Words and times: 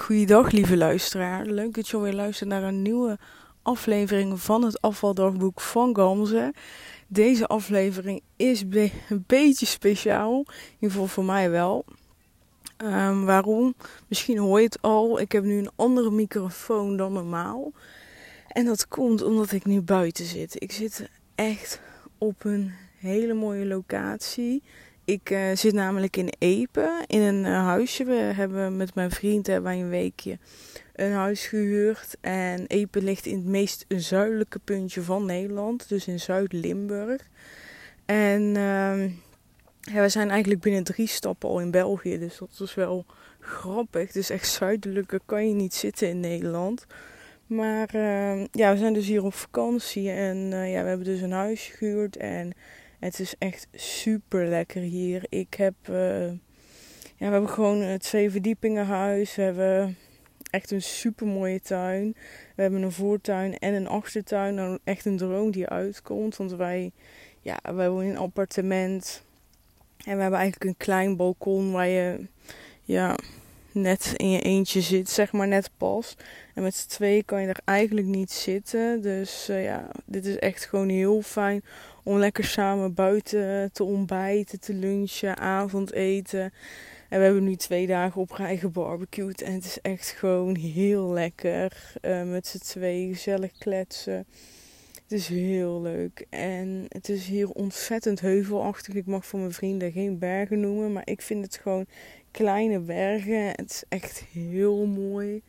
Goeiedag, 0.00 0.50
lieve 0.50 0.76
luisteraar. 0.76 1.46
Leuk 1.46 1.74
dat 1.74 1.88
je 1.88 1.96
alweer 1.96 2.12
luistert 2.12 2.48
naar 2.48 2.62
een 2.62 2.82
nieuwe 2.82 3.18
aflevering 3.62 4.40
van 4.40 4.64
het 4.64 4.80
afvaldagboek 4.80 5.60
van 5.60 5.96
Gamze. 5.96 6.54
Deze 7.06 7.46
aflevering 7.46 8.22
is 8.36 8.64
een 9.08 9.24
beetje 9.26 9.66
speciaal, 9.66 10.38
in 10.38 10.72
ieder 10.74 10.90
geval 10.90 11.06
voor 11.06 11.24
mij 11.24 11.50
wel. 11.50 11.84
Um, 12.82 13.24
waarom? 13.24 13.74
Misschien 14.08 14.38
hoor 14.38 14.58
je 14.58 14.64
het 14.64 14.82
al. 14.82 15.20
Ik 15.20 15.32
heb 15.32 15.44
nu 15.44 15.58
een 15.58 15.70
andere 15.76 16.10
microfoon 16.10 16.96
dan 16.96 17.12
normaal. 17.12 17.72
En 18.48 18.64
dat 18.64 18.88
komt 18.88 19.22
omdat 19.22 19.52
ik 19.52 19.64
nu 19.64 19.80
buiten 19.80 20.24
zit. 20.24 20.62
Ik 20.62 20.72
zit 20.72 21.08
echt 21.34 21.80
op 22.18 22.44
een 22.44 22.72
hele 22.98 23.34
mooie 23.34 23.66
locatie. 23.66 24.62
Ik 25.10 25.30
uh, 25.30 25.50
zit 25.54 25.72
namelijk 25.72 26.16
in 26.16 26.32
Epe, 26.38 27.04
in 27.06 27.20
een 27.20 27.44
uh, 27.44 27.64
huisje. 27.64 28.04
We 28.04 28.12
hebben 28.12 28.76
met 28.76 28.94
mijn 28.94 29.10
vriend 29.10 29.46
hebben 29.46 29.72
een 29.72 29.88
weekje 29.88 30.38
een 30.94 31.12
huis 31.12 31.46
gehuurd. 31.46 32.16
En 32.20 32.66
Epe 32.66 33.02
ligt 33.02 33.26
in 33.26 33.36
het 33.36 33.46
meest 33.46 33.84
zuidelijke 33.88 34.58
puntje 34.58 35.02
van 35.02 35.24
Nederland, 35.24 35.88
dus 35.88 36.06
in 36.06 36.20
Zuid-Limburg. 36.20 37.28
En 38.04 38.42
ja, 39.80 40.00
we 40.00 40.08
zijn 40.08 40.30
eigenlijk 40.30 40.60
binnen 40.60 40.84
drie 40.84 41.06
stappen 41.06 41.48
al 41.48 41.60
in 41.60 41.70
België, 41.70 42.18
dus 42.18 42.38
dat 42.38 42.60
is 42.60 42.74
wel 42.74 43.04
grappig. 43.40 44.12
Dus 44.12 44.30
echt 44.30 44.48
zuidelijker 44.48 45.20
kan 45.26 45.48
je 45.48 45.54
niet 45.54 45.74
zitten 45.74 46.08
in 46.08 46.20
Nederland. 46.20 46.86
Maar 47.46 47.88
ehm, 47.94 48.46
ja, 48.52 48.72
we 48.72 48.78
zijn 48.78 48.92
dus 48.92 49.06
hier 49.06 49.24
op 49.24 49.34
vakantie 49.34 50.10
en 50.10 50.52
eh, 50.52 50.72
ja, 50.72 50.82
we 50.82 50.88
hebben 50.88 51.06
dus 51.06 51.20
een 51.20 51.32
huis 51.32 51.72
gehuurd 51.74 52.16
en 52.16 52.52
het 53.00 53.20
is 53.20 53.34
echt 53.38 53.66
super 53.72 54.46
lekker 54.46 54.82
hier. 54.82 55.26
Ik 55.28 55.54
heb, 55.54 55.74
uh, 55.90 56.26
ja, 56.26 56.36
we 57.16 57.24
hebben 57.24 57.48
gewoon 57.48 57.80
een 57.80 57.98
twee 57.98 58.30
verdiepingen 58.30 58.86
huis. 58.86 59.34
We 59.34 59.42
hebben 59.42 59.96
echt 60.50 60.70
een 60.70 60.82
super 60.82 61.26
mooie 61.26 61.60
tuin. 61.60 62.14
We 62.56 62.62
hebben 62.62 62.82
een 62.82 62.92
voortuin 62.92 63.58
en 63.58 63.74
een 63.74 63.88
achtertuin. 63.88 64.54
Nou, 64.54 64.78
echt 64.84 65.04
een 65.04 65.16
droom 65.16 65.50
die 65.50 65.66
uitkomt. 65.66 66.36
Want 66.36 66.52
wij, 66.52 66.92
ja, 67.40 67.58
wij 67.74 67.90
wonen 67.90 68.06
in 68.06 68.10
een 68.10 68.18
appartement. 68.18 69.22
En 70.04 70.16
we 70.16 70.22
hebben 70.22 70.40
eigenlijk 70.40 70.70
een 70.70 70.86
klein 70.86 71.16
balkon 71.16 71.72
waar 71.72 71.88
je, 71.88 72.26
ja, 72.82 73.16
net 73.74 74.12
in 74.16 74.30
je 74.30 74.40
eentje 74.40 74.80
zit, 74.80 75.10
zeg 75.10 75.32
maar 75.32 75.48
net 75.48 75.70
pas. 75.76 76.16
En 76.54 76.62
met 76.62 76.74
z'n 76.74 76.88
twee 76.88 77.22
kan 77.22 77.42
je 77.42 77.48
er 77.48 77.60
eigenlijk 77.64 78.06
niet 78.06 78.30
zitten. 78.30 79.02
Dus 79.02 79.48
uh, 79.50 79.64
ja, 79.64 79.90
dit 80.04 80.26
is 80.26 80.38
echt 80.38 80.64
gewoon 80.64 80.88
heel 80.88 81.22
fijn 81.22 81.62
om 82.04 82.18
lekker 82.18 82.44
samen 82.44 82.94
buiten 82.94 83.72
te 83.72 83.84
ontbijten, 83.84 84.60
te 84.60 84.74
lunchen, 84.74 85.36
avondeten. 85.36 86.52
En 87.08 87.18
we 87.18 87.24
hebben 87.24 87.44
nu 87.44 87.56
twee 87.56 87.86
dagen 87.86 88.20
op 88.20 88.30
rij 88.30 88.56
gebarbecued. 88.56 89.42
En 89.42 89.52
het 89.52 89.64
is 89.64 89.80
echt 89.80 90.10
gewoon 90.10 90.56
heel 90.56 91.12
lekker. 91.12 91.96
Uh, 92.02 92.22
met 92.22 92.46
z'n 92.46 92.58
twee 92.58 93.08
gezellig 93.08 93.52
kletsen. 93.58 94.26
Het 95.02 95.18
is 95.18 95.28
heel 95.28 95.80
leuk. 95.82 96.26
En 96.28 96.84
het 96.88 97.08
is 97.08 97.26
hier 97.26 97.48
ontzettend 97.48 98.20
heuvelachtig. 98.20 98.94
Ik 98.94 99.06
mag 99.06 99.26
voor 99.26 99.38
mijn 99.38 99.52
vrienden 99.52 99.92
geen 99.92 100.18
bergen 100.18 100.60
noemen. 100.60 100.92
Maar 100.92 101.02
ik 101.04 101.22
vind 101.22 101.44
het 101.44 101.56
gewoon 101.56 101.86
kleine 102.30 102.78
bergen. 102.78 103.46
Het 103.46 103.70
is 103.70 103.84
echt 103.88 104.24
heel 104.32 104.86
mooi 104.86 105.42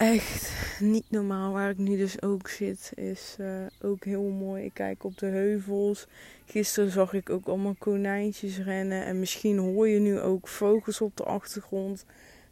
echt 0.00 0.52
niet 0.78 1.04
normaal. 1.08 1.52
Waar 1.52 1.70
ik 1.70 1.78
nu 1.78 1.96
dus 1.96 2.22
ook 2.22 2.48
zit, 2.48 2.92
is 2.94 3.36
uh, 3.40 3.48
ook 3.82 4.04
heel 4.04 4.22
mooi. 4.22 4.64
Ik 4.64 4.74
kijk 4.74 5.04
op 5.04 5.18
de 5.18 5.26
heuvels. 5.26 6.06
Gisteren 6.44 6.90
zag 6.90 7.12
ik 7.12 7.30
ook 7.30 7.46
allemaal 7.46 7.74
konijntjes 7.78 8.58
rennen. 8.58 9.04
En 9.04 9.18
misschien 9.18 9.58
hoor 9.58 9.88
je 9.88 9.98
nu 9.98 10.20
ook 10.20 10.48
vogels 10.48 11.00
op 11.00 11.16
de 11.16 11.24
achtergrond. 11.24 12.04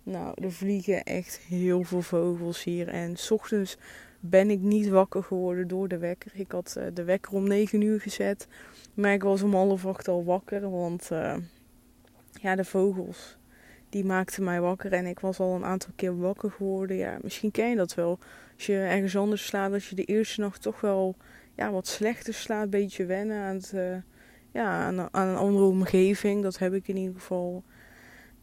Nou, 0.03 0.35
er 0.43 0.53
vliegen 0.53 1.05
echt 1.05 1.39
heel 1.39 1.83
veel 1.83 2.03
vogels 2.03 2.65
hier. 2.65 2.89
En 2.89 3.17
s 3.17 3.31
ochtends 3.31 3.77
ben 4.21 4.51
ik 4.51 4.61
niet 4.61 4.89
wakker 4.89 5.23
geworden 5.23 5.69
door 5.69 5.89
de 5.89 5.99
wekker. 5.99 6.31
Ik 6.35 6.53
had 6.53 6.75
uh, 6.79 6.85
de 6.95 7.05
wekker 7.05 7.33
om 7.33 7.49
9 7.49 7.81
uur 7.81 8.01
gezet. 8.01 8.47
Maar 8.95 9.13
ik 9.13 9.23
was 9.23 9.43
om 9.43 9.55
half 9.55 9.87
acht 9.87 10.09
al 10.09 10.25
wakker. 10.25 10.71
Want 10.71 11.09
uh, 11.13 11.37
ja, 12.41 12.57
de 12.57 12.65
vogels 12.65 13.39
die 13.89 14.05
maakte 14.05 14.43
mij 14.43 14.61
wakker. 14.61 14.93
En 14.93 15.07
ik 15.07 15.21
was 15.21 15.39
al 15.39 15.55
een 15.55 15.65
aantal 15.65 15.91
keer 15.97 16.19
wakker 16.19 16.51
geworden. 16.51 16.97
Ja, 16.97 17.19
misschien 17.23 17.51
ken 17.51 17.69
je 17.69 17.77
dat 17.77 17.95
wel. 17.95 18.19
Als 18.55 18.67
je 18.67 18.77
ergens 18.77 19.17
anders 19.17 19.47
slaapt, 19.47 19.73
dat 19.73 19.85
je 19.85 19.95
de 19.95 20.05
eerste 20.05 20.41
nacht 20.41 20.63
toch 20.63 20.81
wel 20.81 21.17
ja, 21.55 21.71
wat 21.71 21.87
slechter 21.87 22.35
slaapt. 22.35 22.65
Een 22.65 22.71
beetje 22.71 23.05
wennen 23.05 23.43
aan, 23.43 23.55
het, 23.55 23.73
uh, 23.75 23.97
ja, 24.53 24.87
aan, 24.87 25.15
aan, 25.15 25.29
een 25.29 25.37
andere 25.37 25.65
omgeving. 25.65 26.43
Dat 26.43 26.59
heb 26.59 26.75
ik 26.75 26.89
in 26.89 26.97
ieder 26.97 27.15
geval. 27.15 27.63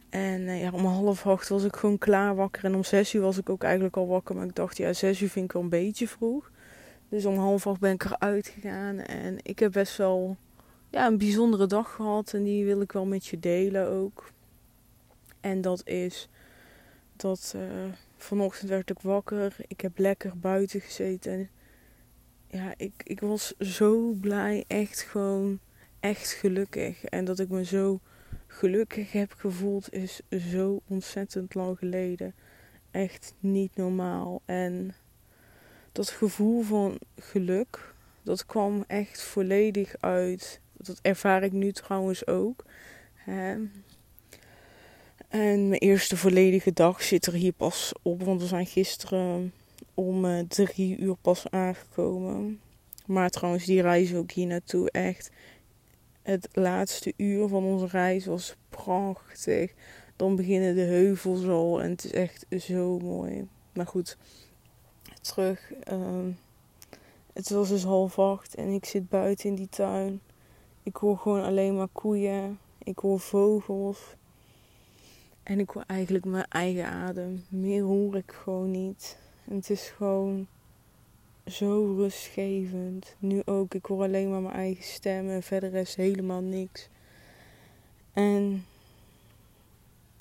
En 0.10 0.42
ja, 0.42 0.72
om 0.72 0.86
half 0.86 1.28
acht 1.28 1.50
was 1.50 1.64
ik 1.64 1.76
gewoon 1.76 1.98
klaar 1.98 2.36
wakker. 2.36 2.64
En 2.64 2.76
om 2.76 2.84
zes 2.84 3.14
uur 3.14 3.22
was 3.22 3.38
ik 3.38 3.50
ook 3.50 3.64
eigenlijk 3.64 3.98
al 3.98 4.08
wakker. 4.08 4.36
Maar 4.36 4.46
ik 4.46 4.56
dacht, 4.56 4.78
ja, 4.78 4.94
zes 4.94 5.22
uur 5.22 5.30
vind 5.30 5.46
ik 5.46 5.52
wel 5.52 5.62
een 5.62 5.70
beetje 5.70 6.08
vroeg. 6.08 6.52
Dus 7.10 7.26
om 7.26 7.38
half 7.38 7.68
acht 7.68 7.80
ben 7.80 7.94
ik 7.94 8.04
eruit 8.04 8.48
gegaan. 8.48 9.00
En 9.00 9.38
ik 9.42 9.60
heb 9.60 9.72
best 9.72 9.98
wel 9.98 10.38
ja, 10.96 11.08
een 11.08 11.18
bijzondere 11.18 11.68
dag 11.68 11.94
gehad. 11.94 12.34
En 12.34 12.44
die 12.44 12.66
wil 12.66 12.82
ik 12.82 12.92
wel 12.92 13.06
met 13.06 13.26
je 13.26 13.40
delen 13.40 13.88
ook. 13.88 14.32
En 15.40 15.62
dat 15.62 15.88
is 15.88 16.30
dat 17.16 17.54
uh, 17.56 17.64
vanochtend 18.18 18.70
werd 18.70 18.90
ik 18.90 19.00
wakker. 19.00 19.56
Ik 19.68 19.82
heb 19.82 19.98
lekker 19.98 20.40
buiten 20.40 20.82
gezeten. 20.82 21.32
En 21.32 21.50
ja, 22.48 22.74
ik, 22.78 22.94
ik 23.04 23.20
was 23.20 23.54
zo 23.58 24.12
blij. 24.12 24.64
Echt 24.68 25.02
gewoon 25.02 25.60
echt 26.00 26.32
gelukkig. 26.32 27.04
En 27.04 27.26
dat 27.26 27.40
ik 27.40 27.50
me 27.50 27.66
zo 27.66 28.00
gelukkig 28.48 29.12
heb 29.12 29.34
gevoeld 29.34 29.94
is 29.94 30.22
zo 30.52 30.82
ontzettend 30.88 31.54
lang 31.54 31.78
geleden. 31.78 32.36
Echt 32.92 33.34
niet 33.40 33.76
normaal. 33.76 34.42
En 34.46 34.96
dat 35.92 36.10
gevoel 36.10 36.62
van 36.62 37.00
geluk, 37.16 37.94
dat 38.24 38.46
kwam 38.46 38.84
echt 38.88 39.22
volledig 39.22 39.96
uit. 40.00 40.64
Dat 40.86 41.00
ervaar 41.02 41.44
ik 41.44 41.52
nu 41.52 41.72
trouwens 41.72 42.28
ook. 42.28 42.66
En 43.26 43.72
mijn 45.30 45.74
eerste 45.74 46.18
volledige 46.18 46.74
dag 46.74 47.04
zit 47.04 47.26
er 47.26 47.34
hier 47.34 47.54
pas 47.54 47.94
op, 48.02 48.24
want 48.24 48.42
we 48.42 48.48
zijn 48.48 48.66
gisteren 48.66 49.54
om 49.94 50.26
uh, 50.26 50.40
drie 50.48 50.98
uur 50.98 51.16
pas 51.16 51.50
aangekomen. 51.50 52.60
Maar 53.06 53.30
trouwens, 53.30 53.66
die 53.66 53.82
reis 53.82 54.14
ook 54.14 54.32
hier 54.32 54.48
naartoe 54.48 54.92
echt. 54.92 55.32
Het 56.22 56.48
laatste 56.52 57.14
uur 57.18 57.48
van 57.48 57.64
onze 57.64 57.88
reis 57.88 58.26
was 58.26 58.56
prachtig. 58.70 59.74
Dan 60.16 60.36
beginnen 60.36 60.76
de 60.76 60.82
heuvels 60.82 61.46
al 61.46 61.82
en 61.82 61.90
het 61.90 62.04
is 62.04 62.12
echt 62.12 62.46
zo 62.60 63.00
mooi. 63.00 63.48
Maar 63.74 63.88
goed, 63.88 64.18
terug. 65.22 65.72
Uh, 65.92 66.28
het 67.34 67.50
was 67.50 67.70
dus 67.70 67.84
half 67.84 68.20
acht 68.20 68.56
en 68.56 68.70
ik 68.70 68.86
zit 68.86 69.10
buiten 69.10 69.50
in 69.50 69.56
die 69.56 69.70
tuin. 69.70 70.22
Ik 70.86 70.96
hoor 70.96 71.18
gewoon 71.18 71.44
alleen 71.44 71.76
maar 71.76 71.88
koeien. 71.92 72.60
Ik 72.78 73.00
hoor 73.00 73.20
vogels. 73.20 74.16
En 75.44 75.60
ik 75.60 75.70
hoor 75.70 75.84
eigenlijk 75.88 76.26
mijn 76.26 76.46
eigen 76.50 76.86
adem. 76.86 77.44
Meer 77.50 77.84
hoor 77.84 78.16
ik 78.16 78.32
gewoon 78.32 78.72
niet. 78.72 79.18
Het 79.44 79.70
is 79.70 79.90
gewoon 79.90 80.48
zo 81.46 81.94
rustgevend. 81.98 83.16
Nu 83.20 83.42
ook. 83.46 83.74
Ik 83.74 83.86
hoor 83.86 84.04
alleen 84.04 84.30
maar 84.30 84.42
mijn 84.42 84.56
eigen 84.56 84.84
stem 84.84 85.30
en 85.30 85.44
verder 85.44 85.74
is 85.74 85.96
helemaal 85.96 86.42
niks. 86.42 86.90
En 88.14 88.66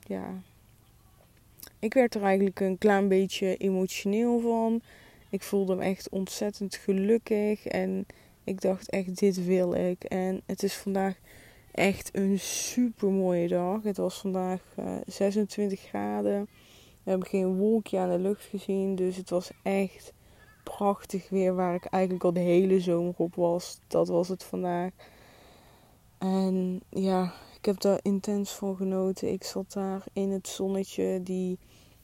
ja. 0.06 0.42
Ik 1.78 1.94
werd 1.94 2.14
er 2.14 2.22
eigenlijk 2.22 2.60
een 2.60 2.78
klein 2.78 3.08
beetje 3.08 3.56
emotioneel 3.56 4.40
van. 4.40 4.80
Ik 5.30 5.42
voelde 5.42 5.74
me 5.74 5.84
echt 5.84 6.08
ontzettend 6.08 6.76
gelukkig. 6.76 7.66
En 7.66 8.06
ik 8.44 8.60
dacht 8.60 8.90
echt, 8.90 9.18
dit 9.18 9.44
wil 9.44 9.74
ik. 9.74 10.04
En 10.04 10.42
het 10.46 10.62
is 10.62 10.74
vandaag 10.74 11.18
echt 11.72 12.16
een 12.16 12.38
super 12.38 13.10
mooie 13.10 13.48
dag. 13.48 13.82
Het 13.82 13.96
was 13.96 14.18
vandaag 14.18 14.60
uh, 14.78 14.94
eh, 14.94 15.00
26 15.06 15.80
graden. 15.80 16.48
We 17.02 17.10
hebben 17.10 17.28
geen 17.28 17.56
wolkje 17.56 17.98
aan 17.98 18.10
de 18.10 18.18
lucht 18.18 18.44
gezien. 18.44 18.94
Dus 18.94 19.16
het 19.16 19.30
was 19.30 19.50
echt 19.62 20.12
prachtig 20.64 21.28
weer 21.28 21.54
waar 21.54 21.74
ik 21.74 21.84
eigenlijk 21.84 22.24
al 22.24 22.32
de 22.32 22.40
hele 22.40 22.80
zomer 22.80 23.14
op 23.16 23.34
was. 23.34 23.80
Dat 23.86 24.08
was 24.08 24.28
het 24.28 24.44
vandaag. 24.44 24.90
En 26.18 26.80
ja, 26.88 27.32
ik 27.58 27.64
heb 27.64 27.80
daar 27.80 27.98
intens 28.02 28.50
van 28.50 28.76
genoten. 28.76 29.32
Ik 29.32 29.44
zat 29.44 29.72
daar 29.72 30.04
in 30.12 30.30
het 30.30 30.48
zonnetje 30.48 31.22
die 31.22 31.58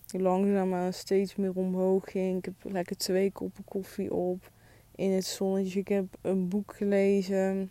langzaamaan 0.07 0.93
steeds 0.93 1.37
meer 1.37 1.53
omhoog 1.55 2.11
ging. 2.11 2.39
Ik 2.39 2.45
heb 2.45 2.73
lekker 2.73 2.97
twee 2.97 3.33
koppen 3.33 3.65
koffie 3.65 4.13
op 4.13 4.51
in 5.01 5.13
het 5.13 5.25
zonnetje. 5.25 5.81
Ik 5.81 5.89
heb 5.89 6.07
een 6.21 6.49
boek 6.49 6.75
gelezen. 6.77 7.71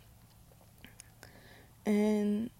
En 1.82 2.50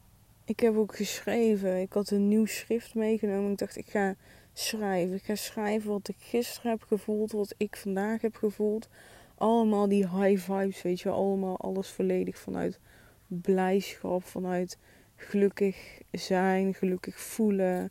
ik 0.45 0.61
heb 0.61 0.77
ook 0.77 0.97
geschreven. 0.97 1.81
Ik 1.81 1.93
had 1.93 2.11
een 2.11 2.29
nieuw 2.29 2.47
schrift 2.47 2.95
meegenomen. 2.95 3.51
Ik 3.51 3.59
dacht, 3.59 3.77
ik 3.77 3.91
ga 3.91 4.15
schrijven. 4.53 5.17
Ik 5.17 5.23
ga 5.23 5.35
schrijven 5.35 5.91
wat 5.91 6.09
ik 6.09 6.17
gisteren 6.19 6.71
heb 6.71 6.83
gevoeld, 6.83 7.33
wat 7.33 7.55
ik 7.57 7.77
vandaag 7.77 8.21
heb 8.21 8.37
gevoeld. 8.37 8.89
Allemaal 9.35 9.89
die 9.89 10.09
high 10.09 10.43
vibes, 10.43 10.83
weet 10.83 11.01
je 11.01 11.11
Allemaal 11.11 11.59
alles 11.59 11.89
volledig 11.89 12.39
vanuit 12.39 12.79
blijdschap, 13.27 14.25
vanuit 14.25 14.79
gelukkig 15.17 16.01
zijn, 16.11 16.75
gelukkig 16.75 17.21
voelen. 17.21 17.91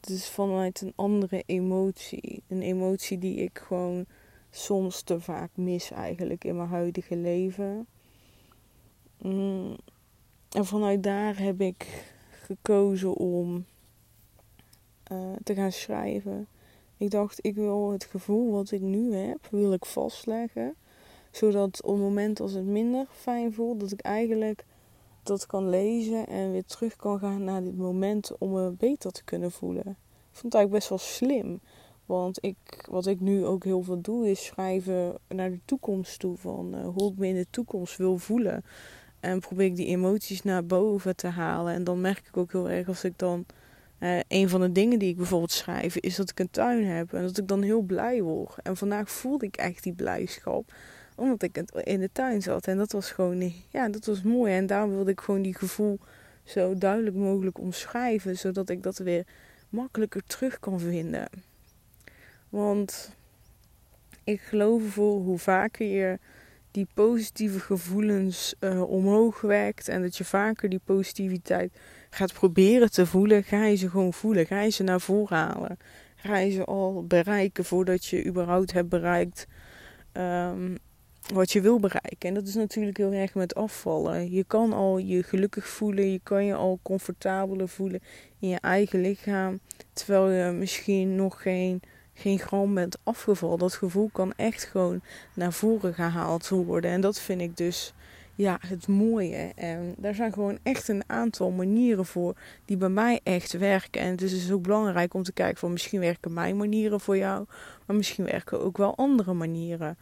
het 0.00 0.10
is 0.10 0.28
vanuit 0.28 0.80
een 0.80 0.92
andere 0.96 1.42
emotie. 1.46 2.42
Een 2.48 2.62
emotie 2.62 3.18
die 3.18 3.36
ik 3.36 3.58
gewoon 3.58 4.06
soms 4.50 5.02
te 5.02 5.20
vaak 5.20 5.50
mis 5.54 5.90
eigenlijk 5.90 6.44
in 6.44 6.56
mijn 6.56 6.68
huidige 6.68 7.16
leven. 7.16 7.86
Mm, 9.18 9.76
en 10.50 10.66
vanuit 10.66 11.02
daar 11.02 11.38
heb 11.38 11.60
ik 11.60 12.12
gekozen 12.30 13.14
om 13.14 13.64
uh, 15.12 15.18
te 15.44 15.54
gaan 15.54 15.72
schrijven. 15.72 16.46
Ik 16.96 17.10
dacht, 17.10 17.38
ik 17.44 17.54
wil 17.54 17.90
het 17.90 18.04
gevoel 18.04 18.50
wat 18.52 18.70
ik 18.70 18.80
nu 18.80 19.14
heb, 19.14 19.48
wil 19.50 19.72
ik 19.72 19.84
vastleggen. 19.84 20.74
Zodat 21.30 21.82
op 21.82 21.92
het 21.92 22.02
moment 22.02 22.40
als 22.40 22.52
het 22.52 22.64
minder 22.64 23.06
fijn 23.10 23.52
voelt, 23.52 23.80
dat 23.80 23.92
ik 23.92 24.00
eigenlijk 24.00 24.64
dat 25.22 25.46
kan 25.46 25.68
lezen 25.68 26.26
en 26.26 26.52
weer 26.52 26.64
terug 26.64 26.96
kan 26.96 27.18
gaan 27.18 27.44
naar 27.44 27.62
dit 27.62 27.76
moment 27.76 28.38
om 28.38 28.52
me 28.52 28.70
beter 28.70 29.12
te 29.12 29.24
kunnen 29.24 29.50
voelen. 29.50 29.86
Ik 30.30 30.42
vond 30.42 30.52
het 30.52 30.54
eigenlijk 30.54 30.72
best 30.72 30.88
wel 30.88 30.98
slim. 30.98 31.60
Want 32.06 32.38
ik, 32.40 32.56
wat 32.90 33.06
ik 33.06 33.20
nu 33.20 33.44
ook 33.44 33.64
heel 33.64 33.82
veel 33.82 34.00
doe, 34.00 34.30
is 34.30 34.44
schrijven 34.44 35.18
naar 35.28 35.50
de 35.50 35.60
toekomst 35.64 36.18
toe. 36.18 36.36
Van 36.36 36.74
uh, 36.74 36.88
hoe 36.94 37.12
ik 37.12 37.18
me 37.18 37.26
in 37.26 37.34
de 37.34 37.46
toekomst 37.50 37.96
wil 37.96 38.18
voelen. 38.18 38.64
En 39.20 39.40
probeer 39.40 39.66
ik 39.66 39.76
die 39.76 39.86
emoties 39.86 40.42
naar 40.42 40.66
boven 40.66 41.16
te 41.16 41.26
halen. 41.26 41.74
En 41.74 41.84
dan 41.84 42.00
merk 42.00 42.26
ik 42.28 42.36
ook 42.36 42.52
heel 42.52 42.70
erg 42.70 42.88
als 42.88 43.04
ik 43.04 43.18
dan. 43.18 43.46
Uh, 44.00 44.18
een 44.28 44.48
van 44.48 44.60
de 44.60 44.72
dingen 44.72 44.98
die 44.98 45.08
ik 45.08 45.16
bijvoorbeeld 45.16 45.50
schrijf, 45.50 45.96
is 45.96 46.16
dat 46.16 46.30
ik 46.30 46.38
een 46.38 46.50
tuin 46.50 46.84
heb. 46.84 47.12
En 47.12 47.22
dat 47.22 47.38
ik 47.38 47.48
dan 47.48 47.62
heel 47.62 47.80
blij 47.80 48.22
word. 48.22 48.54
En 48.62 48.76
vandaag 48.76 49.10
voelde 49.10 49.46
ik 49.46 49.56
echt 49.56 49.82
die 49.82 49.94
blijdschap 49.94 50.72
omdat 51.16 51.42
ik 51.42 51.62
in 51.82 52.00
de 52.00 52.12
tuin 52.12 52.42
zat. 52.42 52.66
En 52.66 52.76
dat 52.76 52.92
was 52.92 53.10
gewoon, 53.10 53.52
ja, 53.68 53.88
dat 53.88 54.04
was 54.06 54.22
mooi. 54.22 54.52
En 54.52 54.66
daarom 54.66 54.90
wilde 54.90 55.10
ik 55.10 55.20
gewoon 55.20 55.42
die 55.42 55.54
gevoel 55.54 55.98
zo 56.44 56.74
duidelijk 56.74 57.16
mogelijk 57.16 57.58
omschrijven. 57.58 58.38
Zodat 58.38 58.68
ik 58.68 58.82
dat 58.82 58.98
weer 58.98 59.26
makkelijker 59.68 60.22
terug 60.26 60.58
kan 60.58 60.80
vinden. 60.80 61.28
Want 62.56 63.14
ik 64.24 64.40
geloof 64.40 64.82
voor 64.82 65.20
hoe 65.20 65.38
vaker 65.38 65.86
je 65.86 66.18
die 66.70 66.86
positieve 66.94 67.60
gevoelens 67.60 68.54
uh, 68.60 68.82
omhoog 68.82 69.40
wekt. 69.40 69.88
En 69.88 70.02
dat 70.02 70.16
je 70.16 70.24
vaker 70.24 70.68
die 70.68 70.80
positiviteit 70.84 71.72
gaat 72.10 72.32
proberen 72.32 72.90
te 72.90 73.06
voelen. 73.06 73.44
Ga 73.44 73.64
je 73.64 73.76
ze 73.76 73.90
gewoon 73.90 74.12
voelen. 74.12 74.46
Ga 74.46 74.60
je 74.60 74.70
ze 74.70 74.82
naar 74.82 75.00
voren 75.00 75.36
halen. 75.36 75.78
Ga 76.14 76.38
je 76.38 76.50
ze 76.50 76.64
al 76.64 77.04
bereiken 77.06 77.64
voordat 77.64 78.06
je 78.06 78.24
überhaupt 78.24 78.72
hebt 78.72 78.88
bereikt 78.88 79.46
um, 80.12 80.78
wat 81.32 81.52
je 81.52 81.60
wil 81.60 81.80
bereiken. 81.80 82.28
En 82.28 82.34
dat 82.34 82.46
is 82.46 82.54
natuurlijk 82.54 82.96
heel 82.96 83.12
erg 83.12 83.34
met 83.34 83.54
afvallen. 83.54 84.30
Je 84.30 84.44
kan 84.44 84.72
al 84.72 84.98
je 84.98 85.22
gelukkig 85.22 85.66
voelen, 85.66 86.12
je 86.12 86.20
kan 86.22 86.44
je 86.44 86.54
al 86.54 86.78
comfortabeler 86.82 87.68
voelen 87.68 88.00
in 88.40 88.48
je 88.48 88.60
eigen 88.60 89.00
lichaam. 89.00 89.60
Terwijl 89.92 90.30
je 90.30 90.52
misschien 90.52 91.14
nog 91.14 91.42
geen, 91.42 91.80
geen 92.16 92.38
gram 92.38 92.74
bent 92.74 92.98
afgevallen. 93.02 93.58
Dat 93.58 93.74
gevoel 93.74 94.10
kan 94.12 94.32
echt 94.36 94.64
gewoon 94.64 95.00
naar 95.34 95.52
voren 95.52 95.94
gehaald 95.94 96.48
worden. 96.48 96.90
En 96.90 97.00
dat 97.00 97.20
vind 97.20 97.40
ik 97.40 97.56
dus 97.56 97.94
ja, 98.34 98.58
het 98.66 98.88
mooie. 98.88 99.52
En 99.54 99.94
daar 99.98 100.14
zijn 100.14 100.32
gewoon 100.32 100.58
echt 100.62 100.88
een 100.88 101.02
aantal 101.06 101.50
manieren 101.50 102.06
voor 102.06 102.36
die 102.64 102.76
bij 102.76 102.88
mij 102.88 103.20
echt 103.22 103.52
werken. 103.52 104.00
En 104.00 104.10
het 104.10 104.22
is 104.22 104.30
dus 104.30 104.52
ook 104.52 104.62
belangrijk 104.62 105.14
om 105.14 105.22
te 105.22 105.32
kijken 105.32 105.58
van 105.58 105.72
misschien 105.72 106.00
werken 106.00 106.32
mijn 106.32 106.56
manieren 106.56 107.00
voor 107.00 107.16
jou. 107.16 107.46
Maar 107.86 107.96
misschien 107.96 108.24
werken 108.24 108.60
ook 108.60 108.76
wel 108.76 108.96
andere 108.96 109.32
manieren. 109.32 109.98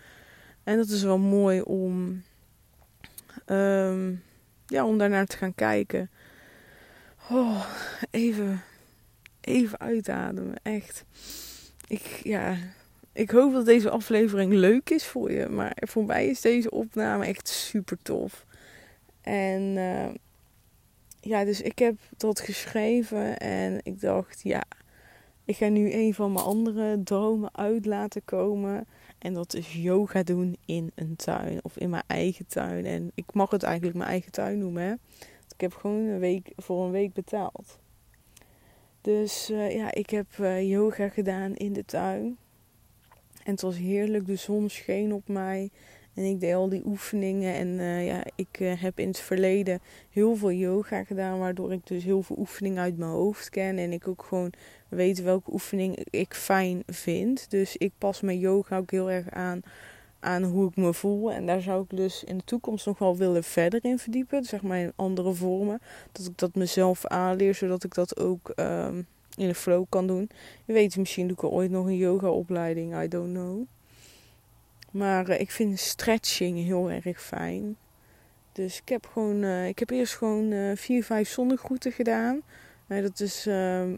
En 0.65 0.77
dat 0.77 0.89
is 0.89 1.03
wel 1.03 1.19
mooi 1.19 1.61
om, 1.61 2.23
um, 3.47 4.23
ja, 4.67 4.87
om 4.87 4.99
daarnaar 4.99 5.27
te 5.27 5.37
gaan 5.37 5.55
kijken. 5.55 6.11
Oh, 7.31 7.67
even, 8.11 8.63
even 9.41 9.81
uitademen, 9.81 10.55
echt. 10.63 11.05
Ik, 11.87 12.21
ja, 12.23 12.57
ik 13.13 13.31
hoop 13.31 13.53
dat 13.53 13.65
deze 13.65 13.91
aflevering 13.91 14.53
leuk 14.53 14.91
is 14.91 15.05
voor 15.05 15.33
je. 15.33 15.49
Maar 15.49 15.77
voor 15.81 16.05
mij 16.05 16.27
is 16.27 16.41
deze 16.41 16.71
opname 16.71 17.27
echt 17.27 17.49
super 17.49 17.99
tof. 18.03 18.47
En 19.21 19.63
uh, 19.77 20.09
ja, 21.21 21.45
dus 21.45 21.61
ik 21.61 21.79
heb 21.79 21.99
dat 22.17 22.41
geschreven 22.41 23.39
en 23.39 23.81
ik 23.83 24.01
dacht, 24.01 24.41
ja, 24.43 24.63
ik 25.45 25.57
ga 25.57 25.69
nu 25.69 25.93
een 25.93 26.15
van 26.15 26.33
mijn 26.33 26.45
andere 26.45 27.03
dromen 27.03 27.57
uit 27.57 27.87
laten 27.87 28.25
komen. 28.25 28.87
En 29.19 29.35
dat 29.35 29.55
is 29.55 29.73
yoga 29.73 30.23
doen 30.23 30.57
in 30.65 30.91
een 30.95 31.17
tuin 31.17 31.59
of 31.63 31.77
in 31.77 31.91
mijn 31.91 32.05
eigen 32.07 32.47
tuin. 32.47 32.85
En 32.85 33.11
ik 33.15 33.35
mag 33.35 33.51
het 33.51 33.63
eigenlijk 33.63 33.97
mijn 33.97 34.11
eigen 34.11 34.33
tuin 34.33 34.59
noemen. 34.59 34.83
Hè? 34.83 34.93
Ik 35.55 35.61
heb 35.61 35.75
gewoon 35.75 36.07
een 36.07 36.19
week 36.19 36.53
voor 36.57 36.85
een 36.85 36.91
week 36.91 37.13
betaald. 37.13 37.79
Dus 39.05 39.51
uh, 39.51 39.75
ja, 39.75 39.93
ik 39.93 40.11
heb 40.11 40.27
uh, 40.41 40.71
yoga 40.71 41.09
gedaan 41.09 41.55
in 41.55 41.73
de 41.73 41.85
tuin. 41.85 42.37
En 43.43 43.53
het 43.53 43.61
was 43.61 43.77
heerlijk. 43.77 44.27
De 44.27 44.37
zon 44.37 44.69
scheen 44.71 45.13
op 45.13 45.29
mij. 45.29 45.71
En 46.15 46.25
ik 46.25 46.41
deed 46.41 46.55
al 46.55 46.69
die 46.69 46.83
oefeningen. 46.87 47.55
En 47.55 47.69
uh, 47.69 48.07
ja, 48.07 48.25
ik 48.35 48.57
heb 48.59 48.99
in 48.99 49.09
het 49.09 49.19
verleden 49.19 49.81
heel 50.11 50.37
veel 50.37 50.53
yoga 50.53 51.05
gedaan. 51.05 51.39
Waardoor 51.39 51.73
ik 51.73 51.87
dus 51.87 52.05
heel 52.05 52.23
veel 52.23 52.39
oefeningen 52.39 52.83
uit 52.83 52.97
mijn 52.97 53.11
hoofd 53.11 53.51
ken. 53.51 53.79
En 53.79 53.93
ik 53.93 54.09
ook 54.09 54.25
gewoon 54.29 54.53
weet 54.89 55.23
welke 55.23 55.53
oefening 55.53 55.99
ik 56.11 56.35
fijn 56.35 56.83
vind. 56.87 57.51
Dus 57.51 57.77
ik 57.77 57.93
pas 57.99 58.21
mijn 58.21 58.39
yoga 58.39 58.77
ook 58.77 58.91
heel 58.91 59.11
erg 59.11 59.31
aan 59.31 59.63
aan 60.25 60.43
hoe 60.43 60.69
ik 60.69 60.77
me 60.77 60.95
voel. 60.95 61.33
En 61.33 61.47
daar 61.47 61.61
zou 61.61 61.83
ik 61.83 61.97
dus 61.97 62.25
in 62.25 62.39
de 62.39 62.45
toekomst 62.45 62.87
nog 62.87 62.99
wel 62.99 63.17
willen 63.17 63.45
verder 63.45 63.85
in 63.85 63.99
verdiepen. 63.99 64.45
Zeg 64.45 64.63
maar 64.63 64.79
in 64.79 64.93
andere 64.97 65.33
vormen. 65.33 65.81
Dat 66.13 66.27
ik 66.27 66.39
dat 66.39 66.55
mezelf 66.55 67.07
aanleer, 67.07 67.55
zodat 67.55 67.85
ik 67.85 67.95
dat 67.95 68.19
ook 68.19 68.53
um, 68.57 69.07
in 69.37 69.49
de 69.49 69.55
flow 69.55 69.85
kan 69.89 70.07
doen. 70.07 70.31
Je 70.65 70.73
weet, 70.73 70.97
misschien 70.97 71.27
doe 71.27 71.37
ik 71.37 71.45
ooit 71.45 71.71
nog 71.71 71.87
een 71.87 71.97
yoga 71.97 72.29
opleiding. 72.29 73.03
I 73.03 73.09
don't 73.09 73.33
know. 73.33 73.63
Maar 74.91 75.29
uh, 75.31 75.41
ik 75.41 75.51
vind 75.51 75.79
stretching 75.79 76.65
heel 76.65 76.91
erg 76.91 77.23
fijn. 77.23 77.77
Dus 78.53 78.81
ik 78.81 78.89
heb 78.89 79.07
gewoon, 79.13 79.43
uh, 79.43 79.69
ik 79.69 79.79
heb 79.79 79.91
eerst 79.91 80.15
gewoon 80.15 80.51
uh, 80.51 80.77
vier, 80.77 81.05
vijf 81.05 81.29
zonnegroeten 81.29 81.93
gedaan. 81.93 82.43
dat 82.87 83.21
is 83.21 83.47
ehm, 83.47 83.97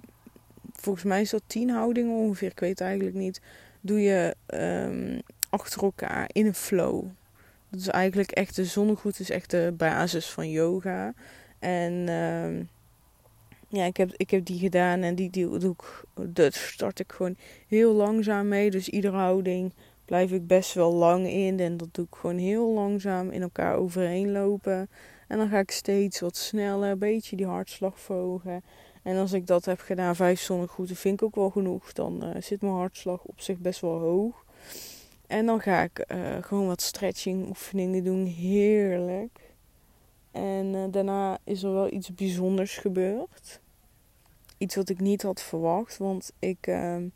volgens 0.72 1.04
mij 1.04 1.20
is 1.20 1.30
dat 1.30 1.42
tien 1.46 1.70
houdingen 1.70 2.16
ongeveer, 2.16 2.50
ik 2.50 2.60
weet 2.60 2.80
eigenlijk 2.80 3.16
niet. 3.16 3.40
Doe 3.80 4.00
je 4.00 4.34
um, 4.46 5.22
achter 5.60 5.82
elkaar 5.82 6.28
in 6.32 6.46
een 6.46 6.54
flow. 6.54 7.04
Dat 7.70 7.80
is 7.80 7.88
eigenlijk 7.88 8.30
echt, 8.30 8.56
de 8.56 8.64
zonnegroet 8.64 9.20
is 9.20 9.30
echt 9.30 9.50
de 9.50 9.74
basis 9.76 10.30
van 10.30 10.50
yoga. 10.50 11.14
En 11.58 12.08
um, 12.08 12.68
ja, 13.68 13.84
ik 13.84 13.96
heb, 13.96 14.12
ik 14.16 14.30
heb 14.30 14.44
die 14.44 14.58
gedaan 14.58 15.00
en 15.00 15.14
die, 15.14 15.30
die 15.30 15.58
doe 15.58 15.72
ik, 15.72 16.04
dat 16.34 16.54
start 16.54 16.98
ik 16.98 17.12
gewoon 17.12 17.36
heel 17.68 17.92
langzaam 17.92 18.48
mee. 18.48 18.70
Dus 18.70 18.88
iedere 18.88 19.16
houding 19.16 19.72
blijf 20.04 20.32
ik 20.32 20.46
best 20.46 20.74
wel 20.74 20.92
lang 20.92 21.26
in. 21.26 21.60
En 21.60 21.76
dat 21.76 21.88
doe 21.92 22.04
ik 22.04 22.14
gewoon 22.14 22.38
heel 22.38 22.72
langzaam 22.72 23.30
in 23.30 23.42
elkaar 23.42 23.76
overheen 23.76 24.32
lopen. 24.32 24.88
En 25.28 25.38
dan 25.38 25.48
ga 25.48 25.58
ik 25.58 25.70
steeds 25.70 26.20
wat 26.20 26.36
sneller, 26.36 26.90
een 26.90 26.98
beetje 26.98 27.36
die 27.36 27.46
hartslag 27.46 28.00
verhogen. 28.00 28.62
En 29.02 29.16
als 29.16 29.32
ik 29.32 29.46
dat 29.46 29.64
heb 29.64 29.80
gedaan, 29.80 30.16
vijf 30.16 30.40
zonnegroeten, 30.40 30.96
vind 30.96 31.20
ik 31.20 31.26
ook 31.26 31.34
wel 31.34 31.50
genoeg. 31.50 31.92
Dan 31.92 32.24
uh, 32.24 32.30
zit 32.40 32.60
mijn 32.60 32.74
hartslag 32.74 33.22
op 33.22 33.40
zich 33.40 33.58
best 33.58 33.80
wel 33.80 33.98
hoog. 33.98 34.44
En 35.26 35.46
dan 35.46 35.60
ga 35.60 35.82
ik 35.82 36.04
uh, 36.08 36.36
gewoon 36.40 36.66
wat 36.66 36.82
stretching 36.82 37.48
oefeningen 37.48 38.04
doen. 38.04 38.24
Heerlijk. 38.24 39.40
En 40.30 40.66
uh, 40.74 40.84
daarna 40.90 41.38
is 41.44 41.62
er 41.62 41.72
wel 41.72 41.92
iets 41.92 42.14
bijzonders 42.14 42.76
gebeurd. 42.76 43.60
Iets 44.58 44.74
wat 44.74 44.88
ik 44.88 45.00
niet 45.00 45.22
had 45.22 45.42
verwacht. 45.42 45.96
Want 45.96 46.32
ik 46.38 46.66
ehm, 46.66 47.08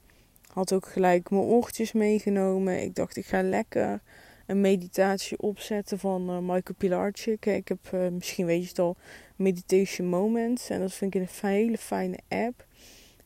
had 0.53 0.73
ook 0.73 0.87
gelijk 0.87 1.31
mijn 1.31 1.43
oortjes 1.43 1.93
meegenomen. 1.93 2.83
Ik 2.83 2.95
dacht, 2.95 3.17
ik 3.17 3.27
ga 3.27 3.43
lekker 3.43 4.01
een 4.47 4.61
meditatie 4.61 5.39
opzetten 5.39 5.99
van 5.99 6.31
uh, 6.31 6.39
Michael 6.39 6.75
Pilarczyk. 6.79 7.47
Ik 7.47 7.69
heb, 7.69 8.11
misschien 8.13 8.47
weet 8.47 8.63
je 8.63 8.69
het 8.69 8.79
al, 8.79 8.97
Meditation 9.37 10.09
Moments. 10.09 10.71
En 10.71 10.81
dat 10.81 10.93
vind 10.93 11.15
ik 11.15 11.21
een 11.21 11.49
hele 11.49 11.79
fijne 11.79 12.19
app. 12.29 12.67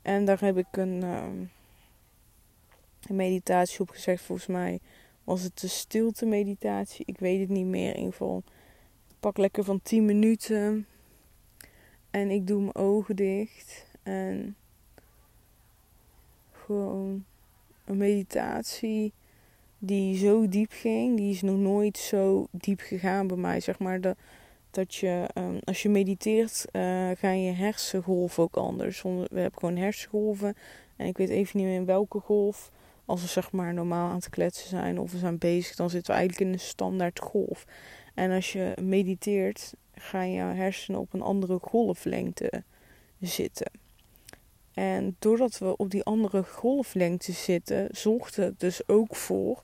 En 0.03 0.25
daar 0.25 0.41
heb 0.41 0.57
ik 0.57 0.77
een, 0.77 1.03
een 1.03 1.51
meditatie 3.13 3.81
op 3.81 3.91
gezegd. 3.91 4.23
Volgens 4.23 4.49
mij 4.49 4.81
was 5.25 5.43
het 5.43 5.61
de 5.61 5.69
stilte 5.69 6.27
meditatie. 6.27 7.05
Ik 7.07 7.19
weet 7.19 7.41
het 7.41 7.49
niet 7.49 7.67
meer. 7.67 7.91
In 7.91 7.97
ieder 7.97 8.13
geval, 8.13 8.43
pak 9.21 9.37
lekker 9.37 9.65
van 9.65 9.83
10 9.83 10.05
minuten. 10.05 10.87
En 12.11 12.31
ik 12.31 12.47
doe 12.47 12.61
mijn 12.61 12.75
ogen 12.75 13.17
dicht. 13.17 13.87
En 14.03 14.57
gewoon 16.53 17.25
een 17.85 17.97
meditatie 17.97 19.13
die 19.79 20.17
zo 20.17 20.49
diep 20.49 20.71
ging. 20.73 21.17
Die 21.17 21.31
is 21.31 21.43
nog 21.43 21.57
nooit 21.57 21.99
zo 21.99 22.47
diep 22.51 22.81
gegaan 22.81 23.27
bij 23.27 23.37
mij. 23.37 23.61
Zeg 23.61 23.79
maar 23.79 24.01
de, 24.01 24.17
dat 24.71 24.95
je, 24.95 25.29
um, 25.35 25.59
als 25.65 25.83
je 25.83 25.89
mediteert, 25.89 26.65
uh, 26.73 27.11
gaan 27.17 27.43
je 27.43 27.53
hersengolven 27.53 28.43
ook 28.43 28.57
anders. 28.57 29.03
We 29.03 29.27
hebben 29.31 29.59
gewoon 29.59 29.77
hersengolven. 29.77 30.55
En 30.97 31.07
ik 31.07 31.17
weet 31.17 31.29
even 31.29 31.59
niet 31.59 31.67
meer 31.67 31.77
in 31.77 31.85
welke 31.85 32.21
golf. 32.21 32.71
Als 33.05 33.21
we 33.21 33.29
zeg 33.29 33.53
maar 33.53 33.75
normaal 33.75 34.09
aan 34.09 34.17
het 34.17 34.31
kletsen 34.31 34.69
zijn 34.69 34.99
of 34.99 35.13
we 35.13 35.19
zijn 35.19 35.39
bezig, 35.39 35.77
dan 35.77 35.91
zitten 35.91 36.13
we 36.13 36.19
eigenlijk 36.19 36.49
in 36.49 36.55
een 36.59 36.65
standaard 36.65 37.21
golf. 37.21 37.65
En 38.15 38.31
als 38.31 38.53
je 38.53 38.77
mediteert, 38.81 39.73
gaan 39.95 40.33
je 40.33 40.41
hersenen 40.43 41.01
op 41.01 41.13
een 41.13 41.23
andere 41.23 41.59
golflengte 41.63 42.63
zitten. 43.21 43.71
En 44.75 45.17
doordat 45.19 45.59
we 45.59 45.77
op 45.77 45.91
die 45.91 46.05
andere 46.05 46.45
golflengte 46.45 47.33
zitten, 47.33 47.89
zorgt 47.91 48.37
het 48.37 48.61
dus 48.61 48.89
ook 48.89 49.17
voor 49.17 49.63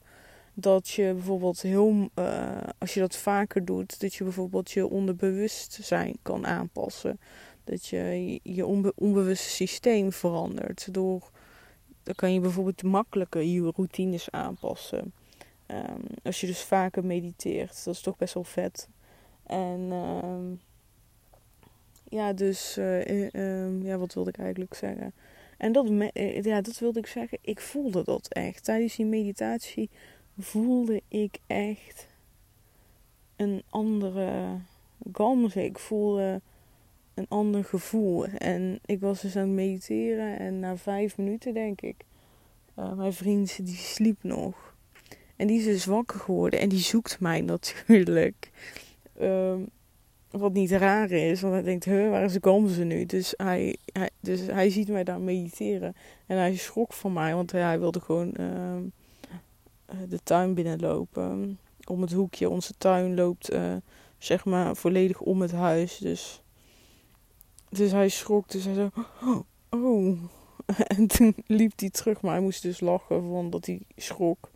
dat 0.55 0.89
je 0.89 1.13
bijvoorbeeld 1.15 1.61
heel, 1.61 2.09
uh, 2.15 2.57
als 2.79 2.95
je 2.95 3.01
dat 3.01 3.17
vaker 3.17 3.65
doet, 3.65 4.01
dat 4.01 4.15
je 4.15 4.25
bijvoorbeeld 4.25 4.71
je 4.71 4.87
onderbewustzijn 4.87 6.17
kan 6.23 6.47
aanpassen. 6.47 7.21
Dat 7.65 7.87
je 7.87 8.41
je 8.43 8.67
onbe 8.67 8.93
onbewuste 8.97 9.49
systeem 9.49 10.13
verandert. 10.13 10.95
Door, 10.95 11.31
dan 12.11 12.19
kan 12.19 12.33
je 12.33 12.41
bijvoorbeeld 12.41 12.83
makkelijker 12.83 13.43
je 13.43 13.71
routines 13.77 14.31
aanpassen. 14.31 15.13
Um, 15.67 16.03
als 16.23 16.41
je 16.41 16.47
dus 16.47 16.63
vaker 16.63 17.05
mediteert, 17.05 17.85
dat 17.85 17.95
is 17.95 18.01
toch 18.01 18.17
best 18.17 18.35
wel 18.35 18.45
vet. 18.45 18.89
En 19.47 19.81
uh, 19.81 20.59
ja, 22.09 22.33
dus 22.33 22.79
uh, 22.79 23.83
ja, 23.83 23.99
wat 23.99 24.15
wilde 24.15 24.31
ik 24.31 24.39
eigenlijk 24.39 24.75
zeggen? 24.75 25.13
En 25.57 25.73
dat, 25.73 25.91
eh, 26.13 26.43
ja, 26.43 26.61
dat 26.61 26.79
wilde 26.79 26.99
ik 26.99 27.07
zeggen. 27.07 27.39
Ik 27.41 27.61
voelde 27.61 28.05
dat 28.05 28.29
echt. 28.29 28.65
Tijdens 28.65 28.97
die 28.97 29.07
meditatie 29.07 29.91
voelde 30.39 31.03
ik 31.09 31.39
echt 31.47 32.09
een 33.37 33.63
andere 33.69 34.59
galmse. 35.13 35.65
Ik 35.65 35.79
voelde 35.79 36.41
een 37.21 37.29
ander 37.29 37.65
gevoel. 37.65 38.25
En 38.25 38.79
ik 38.85 39.01
was 39.01 39.21
dus 39.21 39.37
aan 39.37 39.43
het 39.43 39.51
mediteren 39.51 40.39
en 40.39 40.59
na 40.59 40.77
vijf 40.77 41.19
minuten 41.19 41.55
denk 41.55 41.81
ik, 41.81 41.97
uh, 42.79 42.93
mijn 42.93 43.13
vriend 43.13 43.67
die 43.67 43.77
sliep 43.77 44.23
nog. 44.23 44.75
En 45.37 45.47
die 45.47 45.59
is 45.59 45.65
dus 45.65 45.85
wakker 45.85 46.21
geworden 46.21 46.61
en 46.61 46.69
die 46.69 46.79
zoekt 46.79 47.21
mij 47.21 47.41
natuurlijk. 47.41 48.51
Um, 49.21 49.69
wat 50.31 50.53
niet 50.53 50.71
raar 50.71 51.11
is, 51.11 51.41
want 51.41 51.55
hij 51.55 51.63
denkt, 51.63 51.85
huh, 51.85 52.11
waar 52.11 52.25
is 52.25 52.33
de 52.33 52.39
gamze 52.43 52.85
nu? 52.85 53.07
Dus 53.07 53.35
hij, 53.37 53.77
hij, 53.93 54.11
dus 54.21 54.41
hij 54.41 54.71
ziet 54.71 54.89
mij 54.89 55.05
daar 55.05 55.21
mediteren. 55.21 55.95
En 56.27 56.37
hij 56.37 56.57
schrok 56.57 56.93
van 56.93 57.13
mij, 57.13 57.35
want 57.35 57.53
hij 57.53 57.79
wilde 57.79 58.01
gewoon 58.01 58.35
uh, 58.41 58.77
de 60.09 60.19
tuin 60.23 60.55
binnenlopen. 60.55 61.59
Om 61.85 62.01
het 62.01 62.13
hoekje. 62.13 62.49
Onze 62.49 62.73
tuin 62.79 63.15
loopt, 63.15 63.53
uh, 63.53 63.77
zeg 64.19 64.45
maar, 64.45 64.77
volledig 64.77 65.21
om 65.21 65.41
het 65.41 65.53
huis. 65.53 65.99
Dus, 65.99 66.43
dus 67.71 67.93
hij 67.93 68.09
schrok. 68.09 68.49
Dus 68.49 68.65
hij 68.65 68.75
zo, 68.75 68.91
oh. 69.71 70.19
En 70.97 71.07
toen 71.07 71.35
liep 71.47 71.73
hij 71.77 71.91
terug, 71.91 72.21
maar 72.21 72.33
hij 72.33 72.41
moest 72.41 72.63
dus 72.63 72.81
lachen, 72.81 73.31
van 73.31 73.51
dat 73.51 73.67
hij 73.67 73.81
schrok. 73.97 74.51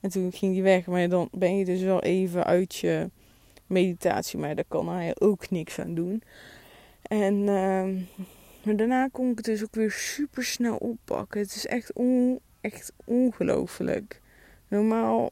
En 0.00 0.10
toen 0.10 0.32
ging 0.32 0.54
hij 0.54 0.62
weg. 0.62 0.86
Maar 0.86 1.08
dan 1.08 1.28
ben 1.32 1.56
je 1.56 1.64
dus 1.64 1.82
wel 1.82 2.02
even 2.02 2.44
uit 2.44 2.74
je 2.76 3.10
meditatie, 3.66 4.38
maar 4.38 4.54
daar 4.54 4.64
kan 4.68 4.88
hij 4.88 5.14
ook 5.18 5.50
niks 5.50 5.78
aan 5.78 5.94
doen. 5.94 6.22
En 7.02 7.34
uh, 7.34 8.76
daarna 8.76 9.08
kon 9.12 9.30
ik 9.30 9.36
het 9.36 9.44
dus 9.44 9.62
ook 9.62 9.74
weer 9.74 9.90
super 9.90 10.44
snel 10.44 10.76
oppakken. 10.76 11.40
Het 11.40 11.54
is 11.54 11.66
echt, 11.66 11.92
on, 11.92 12.40
echt 12.60 12.92
ongelooflijk. 13.04 14.20
Normaal 14.68 15.30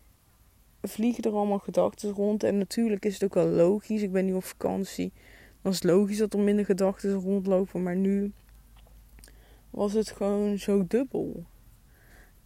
vliegen 0.83 1.25
er 1.25 1.33
allemaal 1.33 1.59
gedachten 1.59 2.11
rond. 2.11 2.43
En 2.43 2.59
natuurlijk 2.59 3.05
is 3.05 3.15
het 3.15 3.25
ook 3.25 3.35
wel 3.35 3.49
logisch. 3.49 4.03
Ik 4.03 4.13
ben 4.13 4.25
nu 4.25 4.35
op 4.35 4.45
vakantie. 4.45 5.13
Dan 5.67 5.75
is 5.75 5.83
logisch 5.83 6.19
dat 6.19 6.33
er 6.33 6.39
minder 6.39 6.65
gedachten 6.65 7.13
rondlopen. 7.13 7.83
Maar 7.83 7.97
nu 7.97 8.33
was 9.71 9.93
het 9.93 10.11
gewoon 10.11 10.59
zo 10.59 10.87
dubbel. 10.87 11.45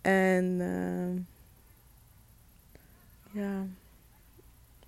En 0.01 0.45
uh, 0.45 1.23
ja 3.43 3.67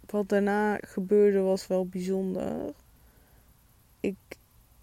wat 0.06 0.28
daarna 0.28 0.78
gebeurde 0.80 1.40
was 1.40 1.66
wel 1.66 1.86
bijzonder. 1.86 2.74
Ik, 4.00 4.16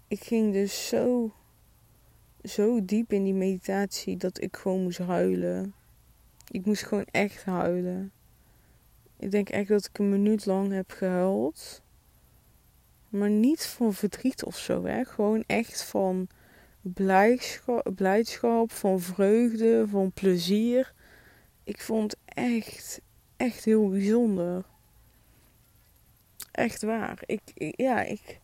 ik 0.08 0.22
ging 0.22 0.52
dus 0.52 0.88
zo, 0.88 1.32
zo 2.42 2.84
diep 2.84 3.12
in 3.12 3.24
die 3.24 3.34
meditatie 3.34 4.16
dat 4.16 4.40
ik 4.40 4.56
gewoon 4.56 4.82
moest 4.82 4.98
huilen. 4.98 5.74
Ik 6.50 6.66
moest 6.66 6.82
gewoon 6.82 7.06
echt 7.10 7.44
huilen. 7.44 8.12
Ik 9.16 9.30
denk 9.30 9.48
echt 9.48 9.68
dat 9.68 9.84
ik 9.84 9.98
een 9.98 10.10
minuut 10.10 10.46
lang 10.46 10.72
heb 10.72 10.90
gehuild. 10.90 11.82
Maar 13.10 13.30
niet 13.30 13.66
van 13.66 13.94
verdriet 13.94 14.44
of 14.44 14.58
zo, 14.58 14.84
hè. 14.84 15.04
Gewoon 15.04 15.44
echt 15.46 15.82
van 15.82 16.28
blijdschap, 16.82 17.90
blijdschap, 17.94 18.72
van 18.72 19.00
vreugde, 19.00 19.86
van 19.88 20.12
plezier. 20.12 20.92
Ik 21.64 21.80
vond 21.80 22.16
echt, 22.24 23.00
echt 23.36 23.64
heel 23.64 23.88
bijzonder. 23.88 24.64
Echt 26.52 26.82
waar. 26.82 27.22
Ik, 27.26 27.40
ja, 27.76 28.02
ik 28.02 28.40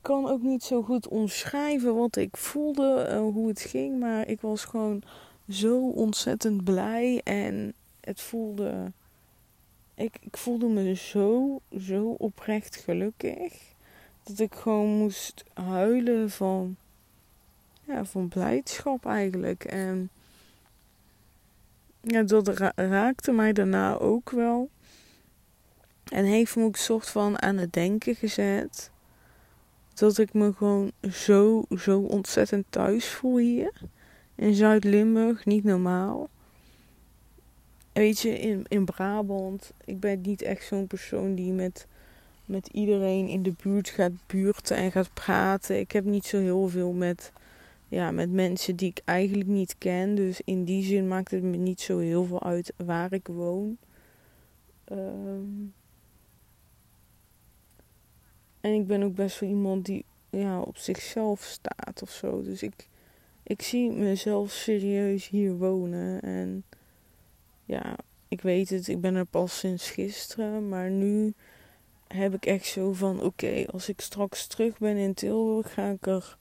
kan 0.00 0.28
ook 0.28 0.42
niet 0.42 0.62
zo 0.62 0.82
goed 0.82 1.08
omschrijven 1.08 1.94
wat 1.94 2.16
ik 2.16 2.36
voelde, 2.36 3.08
uh, 3.10 3.20
hoe 3.20 3.48
het 3.48 3.60
ging. 3.60 3.98
Maar 3.98 4.28
ik 4.28 4.40
was 4.40 4.64
gewoon 4.64 5.02
zo 5.48 5.88
ontzettend 5.88 6.64
blij. 6.64 7.20
En 7.24 7.74
het 8.00 8.20
voelde. 8.20 8.92
Ik, 9.94 10.18
ik 10.20 10.36
voelde 10.36 10.66
me 10.66 10.94
zo, 10.94 11.60
zo 11.78 12.10
oprecht 12.10 12.76
gelukkig. 12.76 13.69
Dat 14.30 14.38
ik 14.38 14.54
gewoon 14.54 14.88
moest 14.88 15.44
huilen 15.54 16.30
van. 16.30 16.76
Ja, 17.84 18.04
van 18.04 18.28
blijdschap 18.28 19.06
eigenlijk. 19.06 19.64
En. 19.64 20.10
Ja, 22.00 22.22
dat 22.22 22.48
raakte 22.74 23.32
mij 23.32 23.52
daarna 23.52 23.98
ook 23.98 24.30
wel. 24.30 24.70
En 26.12 26.24
heeft 26.24 26.56
me 26.56 26.64
ook 26.64 26.76
soort 26.76 27.08
van 27.08 27.42
aan 27.42 27.56
het 27.56 27.72
denken 27.72 28.14
gezet. 28.14 28.90
Dat 29.94 30.18
ik 30.18 30.32
me 30.32 30.52
gewoon 30.52 30.92
zo, 31.10 31.64
zo 31.78 32.00
ontzettend 32.00 32.64
thuis 32.68 33.08
voel 33.08 33.38
hier. 33.38 33.72
In 34.34 34.54
Zuid-Limburg, 34.54 35.44
niet 35.44 35.64
normaal. 35.64 36.28
Weet 37.92 38.20
je, 38.20 38.38
in, 38.38 38.64
in 38.68 38.84
Brabant, 38.84 39.72
ik 39.84 40.00
ben 40.00 40.20
niet 40.20 40.42
echt 40.42 40.64
zo'n 40.64 40.86
persoon 40.86 41.34
die 41.34 41.52
met, 41.52 41.86
met 42.50 42.68
iedereen 42.68 43.28
in 43.28 43.42
de 43.42 43.52
buurt 43.62 43.88
gaat 43.88 44.26
buurten 44.26 44.76
en 44.76 44.92
gaat 44.92 45.14
praten. 45.14 45.78
Ik 45.78 45.92
heb 45.92 46.04
niet 46.04 46.24
zo 46.24 46.38
heel 46.38 46.68
veel 46.68 46.92
met, 46.92 47.32
ja, 47.88 48.10
met 48.10 48.30
mensen 48.30 48.76
die 48.76 48.90
ik 48.90 49.00
eigenlijk 49.04 49.48
niet 49.48 49.78
ken. 49.78 50.14
Dus 50.14 50.40
in 50.44 50.64
die 50.64 50.84
zin 50.84 51.08
maakt 51.08 51.30
het 51.30 51.42
me 51.42 51.56
niet 51.56 51.80
zo 51.80 51.98
heel 51.98 52.24
veel 52.24 52.42
uit 52.42 52.72
waar 52.76 53.12
ik 53.12 53.26
woon. 53.26 53.78
Um, 54.92 55.74
en 58.60 58.72
ik 58.72 58.86
ben 58.86 59.02
ook 59.02 59.14
best 59.14 59.40
wel 59.40 59.48
iemand 59.48 59.84
die 59.84 60.04
ja, 60.30 60.60
op 60.60 60.76
zichzelf 60.76 61.42
staat 61.42 62.02
of 62.02 62.10
zo. 62.10 62.42
Dus 62.42 62.62
ik, 62.62 62.88
ik 63.42 63.62
zie 63.62 63.90
mezelf 63.90 64.50
serieus 64.50 65.28
hier 65.28 65.56
wonen. 65.56 66.20
En 66.20 66.64
ja, 67.64 67.96
ik 68.28 68.40
weet 68.40 68.68
het, 68.68 68.88
ik 68.88 69.00
ben 69.00 69.14
er 69.14 69.26
pas 69.26 69.58
sinds 69.58 69.90
gisteren. 69.90 70.68
Maar 70.68 70.90
nu 70.90 71.34
heb 72.14 72.34
ik 72.34 72.46
echt 72.46 72.66
zo 72.66 72.92
van: 72.92 73.22
oké, 73.22 73.64
als 73.70 73.88
ik 73.88 74.00
straks 74.00 74.46
terug 74.46 74.78
ben 74.78 74.96
in 74.96 75.14
Tilburg, 75.14 75.72
ga 75.72 75.88
ik 75.88 76.06
er. 76.06 76.38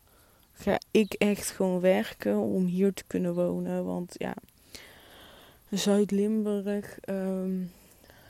Ga 0.51 0.79
ik 0.91 1.13
echt 1.13 1.49
gewoon 1.49 1.79
werken 1.79 2.37
om 2.37 2.65
hier 2.65 2.93
te 2.93 3.03
kunnen 3.07 3.33
wonen. 3.33 3.85
Want 3.85 4.15
ja, 4.17 4.33
Zuid-Limburg. 5.69 6.97
Um, 7.05 7.71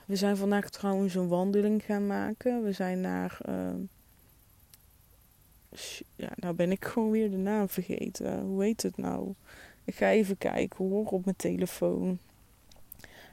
we 0.06 0.16
zijn 0.16 0.38
vandaag 0.38 0.70
trouwens 0.70 1.16
een 1.16 1.28
wandeling 1.28 1.84
gaan 1.84 2.08
maken. 2.08 2.64
We 2.64 2.72
zijn 2.72 3.02
naar. 3.02 3.38
Uh, 3.50 3.70
ja, 6.16 6.30
nou 6.36 6.56
ben 6.56 6.72
ik 6.72 6.86
gewoon 6.86 7.12
weer 7.12 7.32
de 7.32 7.38
naam 7.38 7.70
vergeten. 7.70 8.42
Hoe 8.42 8.64
heet 8.64 8.82
het 8.82 8.98
nou? 8.98 9.34
Ik 9.84 9.96
ga 9.96 10.10
even 10.10 10.38
kijken 10.38 10.88
hoor 10.88 11.06
op 11.06 11.26
mijn 11.26 11.38
telefoon. 11.38 12.20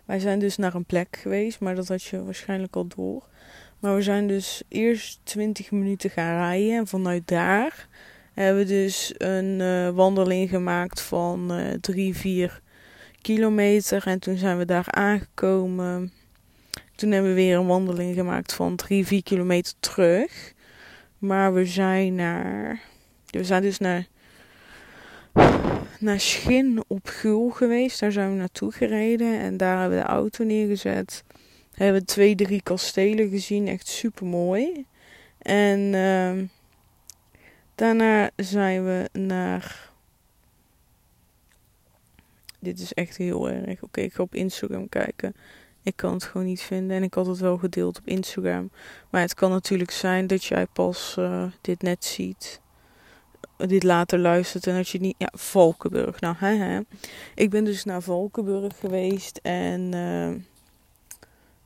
Wij 0.05 0.19
zijn 0.19 0.39
dus 0.39 0.57
naar 0.57 0.75
een 0.75 0.85
plek 0.85 1.17
geweest, 1.17 1.61
maar 1.61 1.75
dat 1.75 1.89
had 1.89 2.03
je 2.03 2.25
waarschijnlijk 2.25 2.77
al 2.77 2.87
door. 2.87 3.29
We 3.95 4.03
zijn 4.03 4.27
dus 4.27 4.63
eerst 4.69 5.21
20 5.23 5.71
minuten 5.71 6.11
gaan 6.11 6.37
rijden. 6.37 6.77
En 6.77 6.87
vanuit 6.87 7.29
daar 7.29 7.89
hebben 8.35 8.63
we 8.63 8.69
dus 8.69 9.15
een 9.17 9.61
uh, 9.61 9.89
wandeling 9.89 10.49
gemaakt 10.49 11.01
van 11.01 11.59
uh, 11.59 11.73
3, 11.81 12.17
4 12.17 12.61
kilometer. 13.21 14.07
En 14.07 14.19
toen 14.19 14.37
zijn 14.37 14.59
we 14.59 14.65
daar 14.65 14.87
aangekomen. 14.91 16.13
Toen 16.95 17.11
hebben 17.11 17.31
we 17.31 17.37
weer 17.37 17.57
een 17.57 17.67
wandeling 17.67 18.15
gemaakt 18.15 18.53
van 18.53 18.77
3, 18.77 19.07
4 19.07 19.23
kilometer 19.23 19.73
terug. 19.81 20.55
Maar 21.19 21.55
we 21.55 21.67
zijn 21.67 22.15
naar. 22.15 22.81
We 23.27 23.45
zijn 23.45 23.63
dus 23.63 23.79
naar. 23.79 24.07
Naar 25.99 26.21
Schin 26.21 26.85
op 26.87 27.07
Gul 27.09 27.49
geweest. 27.49 28.01
Daar 28.01 28.13
zijn 28.13 28.31
we 28.31 28.37
naartoe 28.37 28.73
gereden. 28.73 29.41
En 29.41 29.57
daar 29.57 29.81
hebben 29.81 29.99
we 29.99 30.05
de 30.05 30.11
auto 30.11 30.45
neergezet. 30.45 31.25
Hebben 31.77 32.01
we 32.01 32.07
twee, 32.07 32.35
drie 32.35 32.63
kastelen 32.63 33.29
gezien. 33.29 33.69
Echt 33.69 33.87
super 33.87 34.27
mooi. 34.27 34.87
En 35.39 35.81
uh, 35.81 36.49
daarna 37.75 38.31
zijn 38.37 38.85
we 38.85 39.09
naar. 39.13 39.91
Dit 42.59 42.81
is 42.81 42.93
echt 42.93 43.17
heel 43.17 43.51
erg. 43.51 43.83
Oké, 43.83 44.01
ik 44.01 44.13
ga 44.13 44.23
op 44.23 44.35
Instagram 44.35 44.89
kijken. 44.89 45.35
Ik 45.83 45.97
kan 45.97 46.13
het 46.13 46.25
gewoon 46.25 46.47
niet 46.47 46.63
vinden 46.63 46.97
en 46.97 47.03
ik 47.03 47.15
had 47.15 47.27
het 47.27 47.39
wel 47.39 47.57
gedeeld 47.57 47.99
op 47.99 48.07
Instagram. 48.07 48.71
Maar 49.11 49.21
het 49.21 49.35
kan 49.35 49.51
natuurlijk 49.51 49.91
zijn 49.91 50.27
dat 50.27 50.45
jij 50.45 50.67
pas 50.67 51.17
uh, 51.19 51.45
dit 51.61 51.83
net 51.83 52.05
ziet. 52.05 52.61
dit 53.57 53.83
later 53.83 54.19
luistert 54.19 54.67
en 54.67 54.75
dat 54.75 54.89
je 54.89 55.01
niet. 55.01 55.15
Ja, 55.19 55.33
Valkenburg. 55.33 56.21
Nou, 56.21 56.37
hè, 56.39 56.55
hè. 56.55 56.81
Ik 57.35 57.51
ben 57.51 57.65
dus 57.65 57.85
naar 57.85 58.03
Valkenburg 58.03 58.79
geweest 58.79 59.41
en. 59.43 59.95
Uh, 59.95 60.35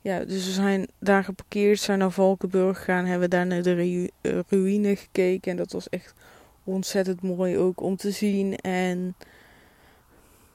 ja, 0.01 0.25
dus 0.25 0.45
we 0.45 0.51
zijn 0.51 0.87
daar 0.99 1.23
geparkeerd, 1.23 1.79
zijn 1.79 1.99
naar 1.99 2.11
Valkenburg 2.11 2.77
gegaan, 2.77 3.05
hebben 3.05 3.29
daar 3.29 3.47
naar 3.47 3.61
de 3.61 4.09
ruïne 4.49 4.95
gekeken. 4.95 5.51
En 5.51 5.57
dat 5.57 5.71
was 5.71 5.89
echt 5.89 6.13
ontzettend 6.63 7.21
mooi 7.21 7.57
ook 7.57 7.81
om 7.81 7.95
te 7.95 8.11
zien. 8.11 8.55
En 8.55 9.15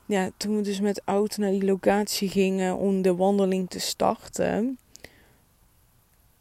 ja, 0.07 0.31
toen 0.37 0.57
we 0.57 0.63
dus 0.63 0.81
met 0.81 1.03
auto 1.05 1.43
naar 1.43 1.51
die 1.51 1.65
locatie 1.65 2.29
gingen 2.29 2.77
om 2.77 3.03
de 3.03 3.15
wandeling 3.15 3.71
te 3.71 3.81
starten, 3.81 4.79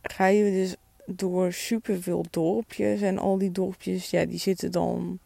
rijden 0.01 0.43
we 0.45 0.51
dus 0.51 0.75
door 1.05 1.53
superveel 1.53 2.25
dorpjes. 2.29 3.01
En 3.01 3.17
al 3.17 3.37
die 3.37 3.51
dorpjes, 3.51 4.09
ja, 4.09 4.25
die 4.25 4.39
zitten 4.39 4.71
dan 4.71 5.19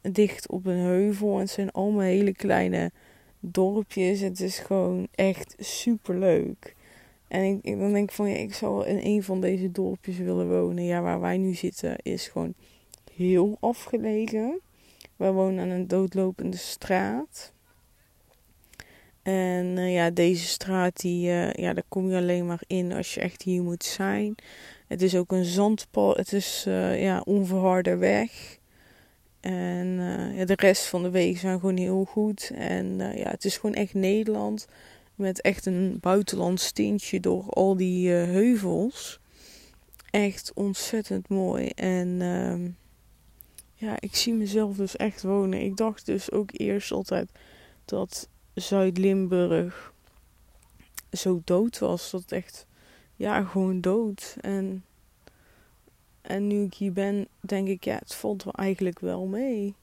dicht 0.00 0.48
op 0.48 0.66
een 0.66 0.78
heuvel. 0.78 1.34
En 1.34 1.40
het 1.40 1.50
zijn 1.50 1.70
allemaal 1.70 2.00
hele 2.00 2.32
kleine 2.34 2.90
dorpjes. 3.42 4.20
Het 4.20 4.40
is 4.40 4.58
gewoon 4.58 5.08
echt 5.14 5.54
super 5.58 6.18
leuk. 6.18 6.74
En 7.28 7.60
ik, 7.62 7.78
dan 7.78 7.92
denk 7.92 8.08
ik 8.08 8.14
van 8.14 8.30
ja, 8.30 8.36
ik 8.36 8.54
zou 8.54 8.86
in 8.86 9.00
een 9.02 9.22
van 9.22 9.40
deze 9.40 9.72
dorpjes 9.72 10.18
willen 10.18 10.48
wonen. 10.48 10.84
Ja, 10.84 11.00
waar 11.00 11.20
wij 11.20 11.36
nu 11.36 11.54
zitten 11.54 11.96
is 12.02 12.28
gewoon 12.28 12.54
heel 13.14 13.56
afgelegen. 13.60 14.60
We 15.16 15.30
wonen 15.30 15.60
aan 15.60 15.70
een 15.70 15.88
doodlopende 15.88 16.56
straat. 16.56 17.52
En 19.22 19.76
uh, 19.76 19.94
ja, 19.94 20.10
deze 20.10 20.46
straat, 20.46 21.00
die, 21.00 21.28
uh, 21.28 21.52
ja, 21.52 21.72
daar 21.72 21.84
kom 21.88 22.10
je 22.10 22.16
alleen 22.16 22.46
maar 22.46 22.62
in 22.66 22.92
als 22.92 23.14
je 23.14 23.20
echt 23.20 23.42
hier 23.42 23.62
moet 23.62 23.84
zijn. 23.84 24.34
Het 24.88 25.02
is 25.02 25.16
ook 25.16 25.32
een 25.32 25.44
zandpad. 25.44 26.16
Het 26.16 26.32
is 26.32 26.64
uh, 26.68 27.02
ja, 27.02 27.20
onverharde 27.20 27.96
weg. 27.96 28.58
En 29.42 29.88
ja, 30.34 30.44
de 30.44 30.56
rest 30.56 30.86
van 30.86 31.02
de 31.02 31.10
wegen 31.10 31.40
zijn 31.40 31.60
gewoon 31.60 31.76
heel 31.76 32.04
goed. 32.04 32.50
En 32.54 32.96
ja, 32.98 33.30
het 33.30 33.44
is 33.44 33.56
gewoon 33.56 33.74
echt 33.74 33.94
Nederland. 33.94 34.66
Met 35.14 35.40
echt 35.40 35.66
een 35.66 35.98
buitenlands 36.00 36.72
tintje 36.72 37.20
door 37.20 37.44
al 37.48 37.76
die 37.76 38.08
heuvels. 38.10 39.20
Echt 40.10 40.52
ontzettend 40.54 41.28
mooi. 41.28 41.68
En 41.68 42.22
ehm, 42.22 42.70
ja, 43.74 43.96
ik 44.00 44.16
zie 44.16 44.34
mezelf 44.34 44.76
dus 44.76 44.96
echt 44.96 45.22
wonen. 45.22 45.60
Ik 45.60 45.76
dacht 45.76 46.06
dus 46.06 46.30
ook 46.30 46.50
eerst 46.52 46.92
altijd 46.92 47.30
dat 47.84 48.28
Zuid-Limburg 48.54 49.92
zo 51.12 51.42
dood 51.44 51.78
was. 51.78 52.10
Dat 52.10 52.32
echt, 52.32 52.66
ja, 53.16 53.44
gewoon 53.44 53.80
dood. 53.80 54.36
En, 54.40 54.84
en 56.32 56.46
nu 56.46 56.64
ik 56.64 56.74
hier 56.74 56.92
ben, 56.92 57.28
denk 57.40 57.68
ik, 57.68 57.84
ja, 57.84 57.94
het 57.94 58.14
valt 58.14 58.44
wel 58.44 58.52
eigenlijk 58.52 58.98
wel 58.98 59.26
mee. 59.26 59.74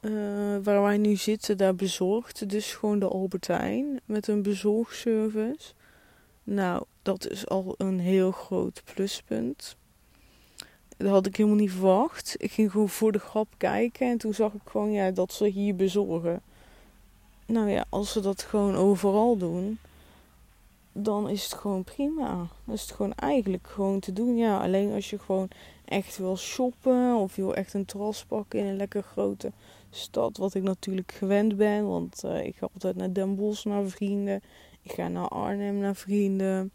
Uh, 0.00 0.12
waar 0.62 0.82
wij 0.82 0.96
nu 0.96 1.16
zitten, 1.16 1.56
daar 1.56 1.74
bezorgt 1.74 2.50
dus 2.50 2.74
gewoon 2.74 2.98
de 2.98 3.08
Albertijn 3.08 4.00
met 4.04 4.28
een 4.28 4.42
bezorgservice. 4.42 5.72
Nou, 6.44 6.84
dat 7.02 7.28
is 7.28 7.48
al 7.48 7.74
een 7.78 8.00
heel 8.00 8.30
groot 8.30 8.82
pluspunt. 8.94 9.76
Dat 10.96 11.08
had 11.08 11.26
ik 11.26 11.36
helemaal 11.36 11.58
niet 11.58 11.70
verwacht. 11.70 12.34
Ik 12.38 12.52
ging 12.52 12.70
gewoon 12.70 12.88
voor 12.88 13.12
de 13.12 13.18
grap 13.18 13.48
kijken 13.56 14.10
en 14.10 14.18
toen 14.18 14.34
zag 14.34 14.52
ik 14.52 14.60
gewoon 14.64 14.92
ja, 14.92 15.10
dat 15.10 15.32
ze 15.32 15.46
hier 15.46 15.76
bezorgen. 15.76 16.42
Nou 17.46 17.70
ja, 17.70 17.84
als 17.88 18.12
ze 18.12 18.20
dat 18.20 18.42
gewoon 18.42 18.74
overal 18.74 19.36
doen, 19.36 19.78
dan 21.02 21.28
is 21.28 21.42
het 21.44 21.54
gewoon 21.54 21.84
prima. 21.84 22.48
Dan 22.64 22.74
is 22.74 22.82
het 22.82 22.90
gewoon 22.90 23.14
eigenlijk 23.14 23.66
gewoon 23.66 24.00
te 24.00 24.12
doen. 24.12 24.36
Ja, 24.36 24.60
alleen 24.60 24.92
als 24.92 25.10
je 25.10 25.18
gewoon 25.18 25.48
echt 25.84 26.18
wil 26.18 26.36
shoppen 26.36 27.14
of 27.14 27.36
je 27.36 27.42
wil 27.42 27.54
echt 27.54 27.74
een 27.74 27.84
terras 27.84 28.24
pakken 28.24 28.58
in 28.58 28.66
een 28.66 28.76
lekker 28.76 29.02
grote 29.02 29.52
stad, 29.90 30.36
wat 30.36 30.54
ik 30.54 30.62
natuurlijk 30.62 31.12
gewend 31.12 31.56
ben, 31.56 31.88
want 31.88 32.22
uh, 32.24 32.44
ik 32.44 32.56
ga 32.56 32.68
altijd 32.74 32.96
naar 32.96 33.12
Den 33.12 33.36
Bosch 33.36 33.64
naar 33.64 33.86
vrienden. 33.86 34.42
Ik 34.82 34.92
ga 34.92 35.08
naar 35.08 35.28
Arnhem 35.28 35.78
naar 35.78 35.96
vrienden. 35.96 36.72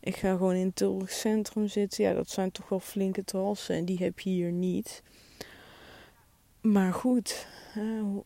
Ik 0.00 0.16
ga 0.16 0.30
gewoon 0.30 0.54
in 0.54 0.72
het 0.74 1.10
Centrum 1.10 1.68
zitten. 1.68 2.04
Ja, 2.04 2.12
dat 2.12 2.30
zijn 2.30 2.50
toch 2.50 2.68
wel 2.68 2.80
flinke 2.80 3.24
terrassen 3.24 3.76
en 3.76 3.84
die 3.84 3.98
heb 3.98 4.20
je 4.20 4.30
hier 4.30 4.52
niet. 4.52 5.02
Maar 6.60 6.92
goed, 6.92 7.46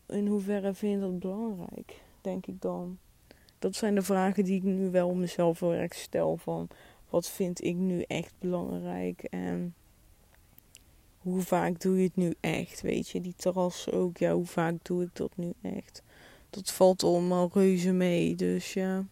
in 0.07 0.27
hoeverre 0.27 0.73
vind 0.73 0.93
je 0.93 0.99
dat 0.99 1.19
belangrijk? 1.19 2.01
Denk 2.21 2.45
ik 2.45 2.61
dan. 2.61 2.97
Dat 3.59 3.75
zijn 3.75 3.95
de 3.95 4.01
vragen 4.01 4.43
die 4.43 4.55
ik 4.55 4.63
nu 4.63 4.89
wel 4.89 5.13
mezelf 5.13 5.59
heel 5.59 5.73
erg 5.73 5.93
stel. 5.93 6.37
Van 6.37 6.67
wat 7.09 7.29
vind 7.29 7.63
ik 7.63 7.75
nu 7.75 8.01
echt 8.01 8.33
belangrijk? 8.39 9.23
En 9.23 9.75
hoe 11.17 11.41
vaak 11.41 11.81
doe 11.81 11.97
je 11.97 12.03
het 12.03 12.15
nu 12.15 12.33
echt? 12.39 12.81
Weet 12.81 13.09
je, 13.09 13.21
die 13.21 13.33
terrassen 13.35 13.93
ook. 13.93 14.17
Ja, 14.17 14.33
hoe 14.33 14.45
vaak 14.45 14.75
doe 14.81 15.03
ik 15.03 15.15
dat 15.15 15.31
nu 15.35 15.53
echt? 15.61 16.03
Dat 16.49 16.71
valt 16.71 17.03
allemaal 17.03 17.49
reuze 17.53 17.91
mee. 17.91 18.35
Dus 18.35 18.73
ja. 18.73 19.05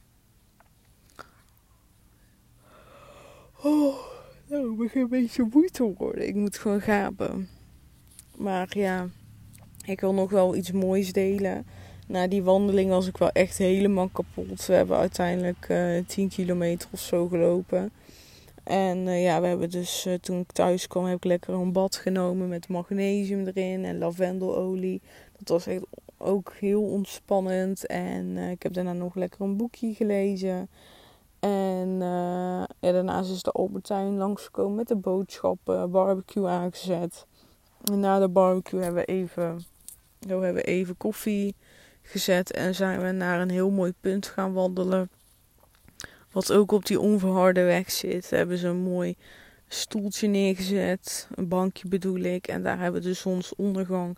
Oh, 3.64 3.96
nou, 4.48 4.72
ik 4.72 4.78
begin 4.78 5.02
een 5.02 5.10
beetje 5.10 5.48
moe 5.52 5.70
te 5.70 5.94
worden. 5.98 6.28
Ik 6.28 6.36
moet 6.36 6.58
gewoon 6.58 6.82
gapen. 6.82 7.50
Maar 8.36 8.78
ja, 8.78 9.10
ik 9.86 10.02
wil 10.02 10.14
nog 10.14 10.32
wel 10.32 10.56
iets 10.56 10.72
moois 10.72 11.14
delen. 11.14 11.66
Na 12.08 12.28
die 12.28 12.44
wandeling 12.44 12.90
was 12.90 13.08
ik 13.08 13.18
wel 13.18 13.30
echt 13.30 13.58
helemaal 13.58 14.08
kapot. 14.08 14.66
We 14.66 14.74
hebben 14.74 14.98
uiteindelijk 14.98 15.68
uh, 15.70 15.98
eh, 15.98 16.06
10 16.06 16.30
kilometer 16.30 16.90
of 16.92 17.00
zo 17.00 17.28
gelopen. 17.28 17.92
En 18.64 18.98
uh, 18.98 19.24
ja, 19.24 19.42
we 19.42 19.48
hebben 19.48 19.70
dus 19.70 20.06
uh, 20.06 20.14
toen 20.14 20.40
ik 20.40 20.52
thuis 20.52 20.88
kwam, 20.88 21.06
heb 21.06 21.18
ik 21.18 21.24
lekker 21.24 21.54
een 21.54 21.72
bad 21.72 21.96
genomen 21.96 22.48
met 22.48 22.68
magnesium 22.68 23.48
erin 23.48 23.86
en 23.86 23.98
lavendelolie. 23.98 25.02
Dat 25.38 25.48
was 25.48 25.68
echt 25.68 25.84
ook 26.18 26.54
heel 26.60 26.84
ontspannend. 26.84 27.86
En 27.86 28.38
ik 28.38 28.64
heb 28.64 28.74
daarna 28.74 28.94
nog 28.94 29.16
lekker 29.16 29.42
een 29.42 29.58
boekje 29.58 29.94
gelezen. 29.94 30.70
En 31.40 31.98
ja, 32.80 32.92
daarnaast 32.92 33.32
is 33.32 33.44
de 33.44 33.52
Albertijn 33.52 34.18
langsgekomen 34.18 34.76
met 34.76 34.88
de 34.88 34.96
boodschappen, 34.96 35.92
barbecue 35.92 36.48
aangezet. 36.48 37.26
Na 37.94 38.20
de 38.20 38.28
barbecue 38.28 38.82
hebben 38.82 39.06
we 39.06 39.12
even, 39.12 39.66
we 40.20 40.34
hebben 40.34 40.64
even 40.64 40.98
koffie 40.98 41.56
gezet 42.08 42.52
en 42.52 42.76
zijn 42.76 43.02
we 43.02 43.12
naar 43.12 43.42
een 43.42 43.50
heel 43.50 43.70
mooi 43.70 43.94
punt 44.00 44.26
gaan 44.26 44.54
wandelen. 44.54 45.10
Wat 46.32 46.52
ook 46.52 46.72
op 46.72 46.86
die 46.86 47.00
onverharde 47.00 47.64
weg 47.64 47.92
zit. 47.92 48.30
Hebben 48.30 48.58
ze 48.58 48.68
een 48.68 48.84
mooi 48.84 49.16
stoeltje 49.68 50.28
neergezet, 50.28 51.28
een 51.36 51.48
bankje 51.48 51.88
bedoel 51.88 52.20
ik. 52.20 52.48
En 52.48 52.64
daar 52.64 52.80
hebben 52.80 53.02
we 53.02 53.08
de 53.08 53.14
zonsondergang 53.14 54.18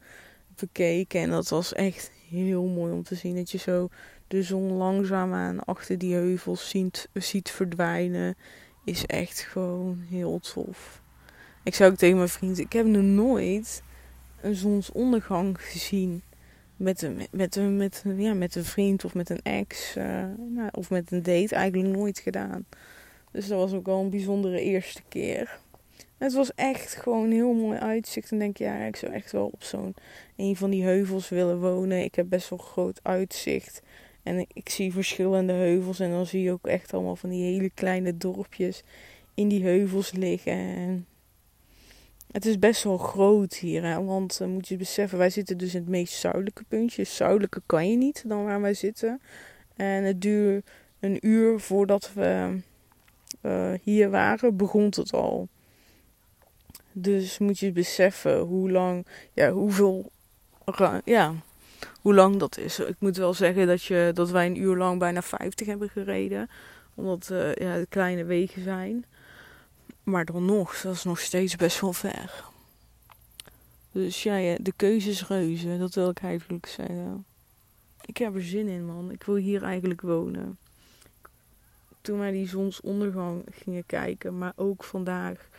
bekeken. 0.55 1.21
En 1.21 1.29
dat 1.29 1.49
was 1.49 1.73
echt 1.73 2.11
heel 2.29 2.63
mooi 2.63 2.93
om 2.93 3.03
te 3.03 3.15
zien. 3.15 3.35
Dat 3.35 3.51
je 3.51 3.57
zo 3.57 3.89
de 4.27 4.43
zon 4.43 4.71
langzaamaan 4.71 5.63
achter 5.63 5.97
die 5.97 6.13
heuvels 6.13 6.75
ziet, 7.13 7.51
verdwijnen. 7.51 8.35
Is 8.85 9.05
echt 9.05 9.39
gewoon 9.39 10.03
heel 10.09 10.39
tof. 10.39 11.01
Ik 11.63 11.75
zou 11.75 11.91
ook 11.91 11.97
tegen 11.97 12.17
mijn 12.17 12.29
vriend, 12.29 12.59
ik 12.59 12.73
heb 12.73 12.85
nog 12.85 13.03
nooit 13.03 13.83
een 14.41 14.55
zonsondergang 14.55 15.61
gezien. 15.61 16.21
Met 16.79 17.01
een, 17.01 17.21
met 17.31 17.55
een, 17.55 17.77
met, 17.77 18.03
ja, 18.17 18.33
met 18.33 18.55
een 18.55 18.65
vriend 18.65 19.05
of 19.05 19.13
met 19.13 19.29
een 19.29 19.41
ex. 19.43 19.95
Uh, 19.97 20.25
nou, 20.49 20.69
of 20.71 20.89
met 20.89 21.11
een 21.11 21.23
date 21.23 21.55
eigenlijk 21.55 21.95
nooit 21.95 22.19
gedaan. 22.19 22.65
Dus 23.31 23.47
dat 23.47 23.57
was 23.57 23.73
ook 23.73 23.85
wel 23.85 23.99
een 23.99 24.09
bijzondere 24.09 24.61
eerste 24.61 25.01
keer. 25.09 25.59
Het 26.17 26.33
was 26.33 26.53
echt 26.55 26.95
gewoon 26.95 27.31
heel 27.31 27.53
mooi 27.53 27.77
uitzicht. 27.77 28.31
En 28.31 28.39
denk 28.39 28.57
ja, 28.57 28.75
ik 28.83 28.95
zou 28.95 29.13
echt 29.13 29.31
wel 29.31 29.45
op 29.45 29.63
zo'n 29.63 29.95
een 30.35 30.55
van 30.55 30.69
die 30.69 30.83
heuvels 30.83 31.29
willen 31.29 31.59
wonen. 31.59 32.03
Ik 32.03 32.15
heb 32.15 32.29
best 32.29 32.49
wel 32.49 32.59
groot 32.59 32.99
uitzicht. 33.03 33.81
En 34.23 34.45
ik 34.53 34.69
zie 34.69 34.93
verschillende 34.93 35.53
heuvels. 35.53 35.99
En 35.99 36.09
dan 36.09 36.25
zie 36.25 36.41
je 36.41 36.51
ook 36.51 36.67
echt 36.67 36.93
allemaal 36.93 37.15
van 37.15 37.29
die 37.29 37.43
hele 37.43 37.69
kleine 37.69 38.17
dorpjes 38.17 38.83
in 39.33 39.47
die 39.47 39.63
heuvels 39.63 40.11
liggen. 40.11 40.53
En 40.53 41.05
het 42.31 42.45
is 42.45 42.59
best 42.59 42.83
wel 42.83 42.97
groot 42.97 43.53
hier. 43.53 43.83
Hè? 43.83 44.03
Want 44.03 44.39
uh, 44.41 44.47
moet 44.47 44.67
je 44.67 44.77
beseffen, 44.77 45.17
wij 45.17 45.29
zitten 45.29 45.57
dus 45.57 45.73
in 45.73 45.79
het 45.79 45.89
meest 45.89 46.13
zuidelijke 46.13 46.63
puntje. 46.67 47.03
Zuidelijke 47.03 47.61
kan 47.65 47.89
je 47.89 47.97
niet 47.97 48.23
dan 48.27 48.43
waar 48.43 48.61
wij 48.61 48.73
zitten. 48.73 49.21
En 49.75 50.03
het 50.03 50.21
duurt 50.21 50.69
een 50.99 51.27
uur 51.27 51.59
voordat 51.59 52.11
we 52.13 52.59
uh, 53.41 53.71
hier 53.81 54.09
waren, 54.09 54.57
begon 54.57 54.85
het 54.85 55.13
al. 55.13 55.47
Dus 56.91 57.37
moet 57.37 57.59
je 57.59 57.71
beseffen 57.71 58.39
hoe 58.39 58.71
lang, 58.71 59.07
ja, 59.33 59.51
hoeveel, 59.51 60.11
ja, 61.03 61.33
hoe 62.01 62.13
lang 62.13 62.37
dat 62.37 62.57
is. 62.57 62.79
Ik 62.79 62.95
moet 62.99 63.17
wel 63.17 63.33
zeggen 63.33 63.67
dat, 63.67 63.83
je, 63.83 64.11
dat 64.13 64.29
wij 64.29 64.45
een 64.45 64.61
uur 64.61 64.75
lang 64.75 64.99
bijna 64.99 65.21
50 65.21 65.67
hebben 65.67 65.89
gereden. 65.89 66.49
Omdat 66.95 67.29
uh, 67.31 67.53
ja, 67.53 67.69
het 67.69 67.89
kleine 67.89 68.23
wegen 68.23 68.63
zijn. 68.63 69.05
Maar 70.09 70.25
dan 70.25 70.45
nog, 70.45 70.81
dat 70.81 70.93
is 70.93 71.03
nog 71.03 71.19
steeds 71.19 71.55
best 71.55 71.81
wel 71.81 71.93
ver. 71.93 72.43
Dus 73.91 74.23
ja, 74.23 74.57
de 74.61 74.73
keuze 74.75 75.09
is 75.09 75.27
reuze, 75.27 75.77
dat 75.77 75.93
wil 75.93 76.09
ik 76.09 76.19
eigenlijk 76.19 76.65
zeggen. 76.65 77.25
Ik 78.05 78.17
heb 78.17 78.35
er 78.35 78.43
zin 78.43 78.67
in, 78.67 78.85
man. 78.85 79.11
Ik 79.11 79.23
wil 79.23 79.35
hier 79.35 79.63
eigenlijk 79.63 80.01
wonen. 80.01 80.57
Toen 82.01 82.19
wij 82.19 82.31
die 82.31 82.47
zonsondergang 82.47 83.43
gingen 83.51 83.85
kijken, 83.85 84.37
maar 84.37 84.53
ook 84.55 84.83
vandaag 84.83 85.49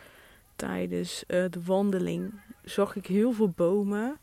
tijdens 0.55 1.23
uh, 1.27 1.45
de 1.49 1.63
wandeling 1.63 2.33
zag 2.63 2.95
ik 2.95 3.05
heel 3.05 3.31
veel 3.31 3.49
bomen 3.49 4.17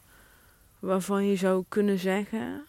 waarvan 0.79 1.27
je 1.27 1.37
zou 1.37 1.65
kunnen 1.69 1.99
zeggen 1.99 2.65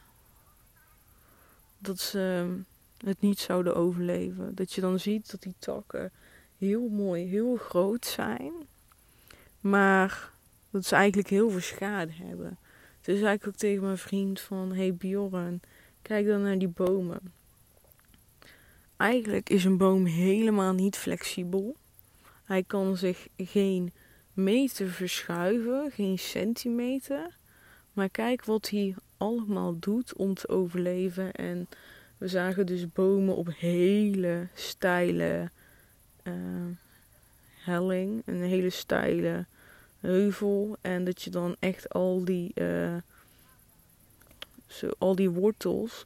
dat 1.77 1.99
ze 1.99 2.55
het 2.97 3.21
niet 3.21 3.39
zouden 3.39 3.75
overleven. 3.75 4.55
Dat 4.55 4.73
je 4.73 4.81
dan 4.81 4.99
ziet 4.99 5.31
dat 5.31 5.41
die 5.41 5.55
takken 5.59 6.11
heel 6.59 6.89
mooi, 6.89 7.25
heel 7.25 7.55
groot 7.55 8.05
zijn, 8.05 8.53
maar 9.59 10.31
dat 10.69 10.85
ze 10.85 10.95
eigenlijk 10.95 11.29
heel 11.29 11.49
veel 11.49 11.59
schade 11.59 12.11
hebben. 12.11 12.57
Dus 13.01 13.19
zei 13.19 13.33
ik 13.33 13.47
ook 13.47 13.55
tegen 13.55 13.83
mijn 13.83 13.97
vriend 13.97 14.39
van, 14.39 14.73
hey 14.73 14.93
Bjorn, 14.93 15.61
kijk 16.01 16.27
dan 16.27 16.41
naar 16.41 16.57
die 16.57 16.67
bomen. 16.67 17.33
Eigenlijk 18.97 19.49
is 19.49 19.63
een 19.65 19.77
boom 19.77 20.05
helemaal 20.05 20.73
niet 20.73 20.97
flexibel. 20.97 21.75
Hij 22.43 22.63
kan 22.63 22.97
zich 22.97 23.27
geen 23.37 23.93
meter 24.33 24.87
verschuiven, 24.87 25.91
geen 25.91 26.19
centimeter. 26.19 27.37
Maar 27.93 28.09
kijk 28.09 28.45
wat 28.45 28.69
hij 28.69 28.95
allemaal 29.17 29.79
doet 29.79 30.15
om 30.15 30.33
te 30.33 30.47
overleven. 30.47 31.31
En 31.31 31.69
we 32.17 32.27
zagen 32.27 32.65
dus 32.65 32.91
bomen 32.91 33.35
op 33.35 33.49
hele 33.57 34.47
steile 34.53 35.51
uh, 36.23 36.33
helling, 37.63 38.21
een 38.25 38.41
hele 38.41 38.69
steile 38.69 39.45
heuvel. 39.99 40.77
En 40.81 41.03
dat 41.03 41.21
je 41.21 41.29
dan 41.29 41.55
echt 41.59 41.89
al 41.89 42.25
die, 42.25 42.51
uh, 42.55 42.95
zo, 44.67 44.89
al 44.97 45.15
die 45.15 45.29
wortels 45.29 46.05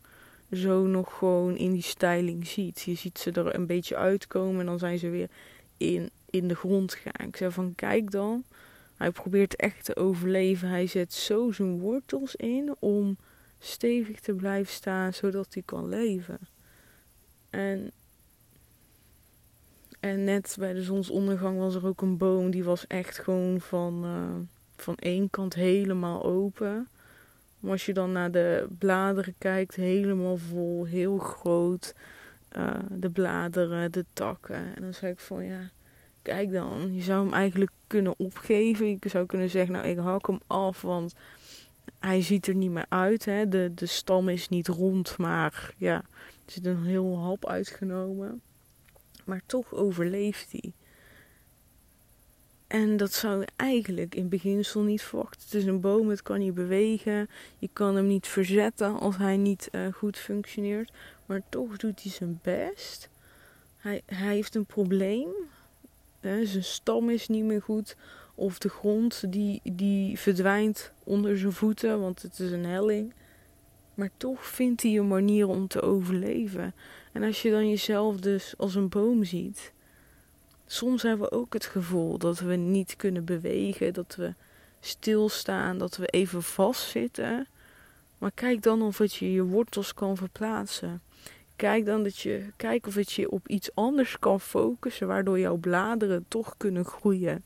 zo 0.51 0.85
nog 0.85 1.17
gewoon 1.17 1.57
in 1.57 1.71
die 1.71 1.81
steiling 1.81 2.47
ziet. 2.47 2.81
Je 2.81 2.95
ziet 2.95 3.19
ze 3.19 3.31
er 3.31 3.55
een 3.55 3.65
beetje 3.65 3.95
uitkomen 3.95 4.59
en 4.59 4.65
dan 4.65 4.79
zijn 4.79 4.99
ze 4.99 5.09
weer 5.09 5.29
in, 5.77 6.09
in 6.29 6.47
de 6.47 6.55
grond 6.55 6.93
gaan. 6.93 7.27
Ik 7.27 7.35
zei 7.35 7.51
van 7.51 7.75
kijk 7.75 8.11
dan. 8.11 8.43
Hij 8.95 9.11
probeert 9.11 9.55
echt 9.55 9.85
te 9.85 9.95
overleven. 9.95 10.69
Hij 10.69 10.87
zet 10.87 11.13
zo 11.13 11.51
zijn 11.51 11.79
wortels 11.79 12.35
in 12.35 12.75
om 12.79 13.17
stevig 13.59 14.19
te 14.19 14.33
blijven 14.33 14.73
staan 14.73 15.13
zodat 15.13 15.53
hij 15.53 15.63
kan 15.65 15.89
leven. 15.89 16.39
En, 17.49 17.91
en 20.03 20.23
net 20.23 20.55
bij 20.59 20.73
de 20.73 20.83
zonsondergang 20.83 21.57
was 21.57 21.75
er 21.75 21.87
ook 21.87 22.01
een 22.01 22.17
boom 22.17 22.51
die 22.51 22.63
was 22.63 22.87
echt 22.87 23.19
gewoon 23.19 23.61
van, 23.61 24.05
uh, 24.05 24.47
van 24.75 24.95
één 24.95 25.29
kant 25.29 25.53
helemaal 25.53 26.23
open. 26.23 26.87
Maar 27.59 27.71
als 27.71 27.85
je 27.85 27.93
dan 27.93 28.11
naar 28.11 28.31
de 28.31 28.67
bladeren 28.77 29.35
kijkt, 29.37 29.75
helemaal 29.75 30.37
vol, 30.37 30.85
heel 30.85 31.17
groot. 31.17 31.95
Uh, 32.57 32.73
de 32.91 33.09
bladeren, 33.09 33.91
de 33.91 34.05
takken. 34.13 34.75
En 34.75 34.81
dan 34.81 34.93
zeg 34.93 35.11
ik 35.11 35.19
van 35.19 35.45
ja, 35.45 35.69
kijk 36.21 36.51
dan, 36.51 36.93
je 36.93 37.01
zou 37.01 37.23
hem 37.23 37.33
eigenlijk 37.33 37.71
kunnen 37.87 38.13
opgeven. 38.17 38.87
Je 38.87 39.09
zou 39.09 39.25
kunnen 39.25 39.49
zeggen, 39.49 39.73
nou 39.73 39.87
ik 39.87 39.97
hak 39.97 40.27
hem 40.27 40.39
af, 40.47 40.81
want 40.81 41.15
hij 41.99 42.21
ziet 42.21 42.47
er 42.47 42.55
niet 42.55 42.71
meer 42.71 42.85
uit. 42.89 43.25
Hè? 43.25 43.47
De, 43.47 43.71
de 43.75 43.85
stam 43.85 44.29
is 44.29 44.49
niet 44.49 44.67
rond, 44.67 45.17
maar 45.17 45.73
ja, 45.77 45.95
er 46.45 46.51
zit 46.51 46.65
een 46.65 46.83
heel 46.83 47.17
hap 47.17 47.45
uitgenomen. 47.45 48.41
Maar 49.25 49.41
toch 49.45 49.73
overleeft 49.73 50.51
hij. 50.51 50.73
En 52.73 52.97
dat 52.97 53.13
zou 53.13 53.45
eigenlijk 53.55 54.15
in 54.15 54.29
beginsel 54.29 54.81
niet 54.81 55.01
verwachten. 55.01 55.41
Het 55.43 55.53
is 55.53 55.65
een 55.65 55.81
boom, 55.81 56.09
het 56.09 56.21
kan 56.21 56.39
niet 56.39 56.53
bewegen. 56.53 57.29
Je 57.59 57.69
kan 57.73 57.95
hem 57.95 58.07
niet 58.07 58.27
verzetten 58.27 58.99
als 58.99 59.17
hij 59.17 59.37
niet 59.37 59.69
uh, 59.71 59.93
goed 59.93 60.17
functioneert. 60.17 60.91
Maar 61.25 61.41
toch 61.49 61.77
doet 61.77 62.03
hij 62.03 62.11
zijn 62.11 62.39
best. 62.41 63.09
Hij, 63.77 64.01
hij 64.05 64.35
heeft 64.35 64.55
een 64.55 64.65
probleem. 64.65 65.29
Hè? 66.19 66.45
Zijn 66.45 66.63
stam 66.63 67.09
is 67.09 67.27
niet 67.27 67.43
meer 67.43 67.61
goed. 67.61 67.95
Of 68.35 68.57
de 68.57 68.69
grond 68.69 69.31
die, 69.31 69.61
die 69.63 70.19
verdwijnt 70.19 70.91
onder 71.03 71.37
zijn 71.37 71.53
voeten, 71.53 71.99
want 71.99 72.21
het 72.21 72.39
is 72.39 72.51
een 72.51 72.65
helling. 72.65 73.13
Maar 73.93 74.09
toch 74.17 74.45
vindt 74.45 74.83
hij 74.83 74.97
een 74.97 75.07
manier 75.07 75.47
om 75.47 75.67
te 75.67 75.81
overleven. 75.81 76.73
En 77.11 77.23
als 77.23 77.41
je 77.41 77.51
dan 77.51 77.69
jezelf 77.69 78.19
dus 78.19 78.53
als 78.57 78.75
een 78.75 78.89
boom 78.89 79.23
ziet. 79.23 79.73
Soms 80.65 81.01
hebben 81.01 81.29
we 81.29 81.35
ook 81.35 81.53
het 81.53 81.65
gevoel 81.65 82.17
dat 82.17 82.39
we 82.39 82.55
niet 82.55 82.95
kunnen 82.95 83.25
bewegen, 83.25 83.93
dat 83.93 84.15
we 84.15 84.33
stilstaan, 84.79 85.77
dat 85.77 85.97
we 85.97 86.07
even 86.07 86.43
vastzitten. 86.43 87.47
Maar 88.17 88.31
kijk 88.31 88.61
dan 88.61 88.81
of 88.81 88.97
het 88.97 89.13
je 89.13 89.31
je 89.31 89.43
wortels 89.43 89.93
kan 89.93 90.17
verplaatsen. 90.17 91.01
Kijk 91.55 91.85
dan 91.85 92.03
dat 92.03 92.19
je, 92.19 92.45
kijk 92.55 92.87
of 92.87 92.95
het 92.95 93.11
je 93.11 93.31
op 93.31 93.47
iets 93.47 93.75
anders 93.75 94.19
kan 94.19 94.39
focussen, 94.39 95.07
waardoor 95.07 95.39
jouw 95.39 95.55
bladeren 95.55 96.25
toch 96.27 96.57
kunnen 96.57 96.85
groeien 96.85 97.43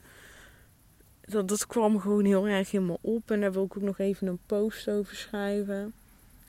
dat, 1.28 1.48
dat 1.48 1.66
kwam 1.66 2.00
gewoon 2.00 2.24
heel 2.24 2.46
erg 2.46 2.72
in 2.72 2.86
me 2.86 2.96
op. 3.00 3.30
En 3.30 3.40
daar 3.40 3.52
wil 3.52 3.64
ik 3.64 3.76
ook 3.76 3.82
nog 3.82 3.98
even 3.98 4.26
een 4.26 4.38
post 4.46 4.88
over 4.88 5.16
schrijven. 5.16 5.92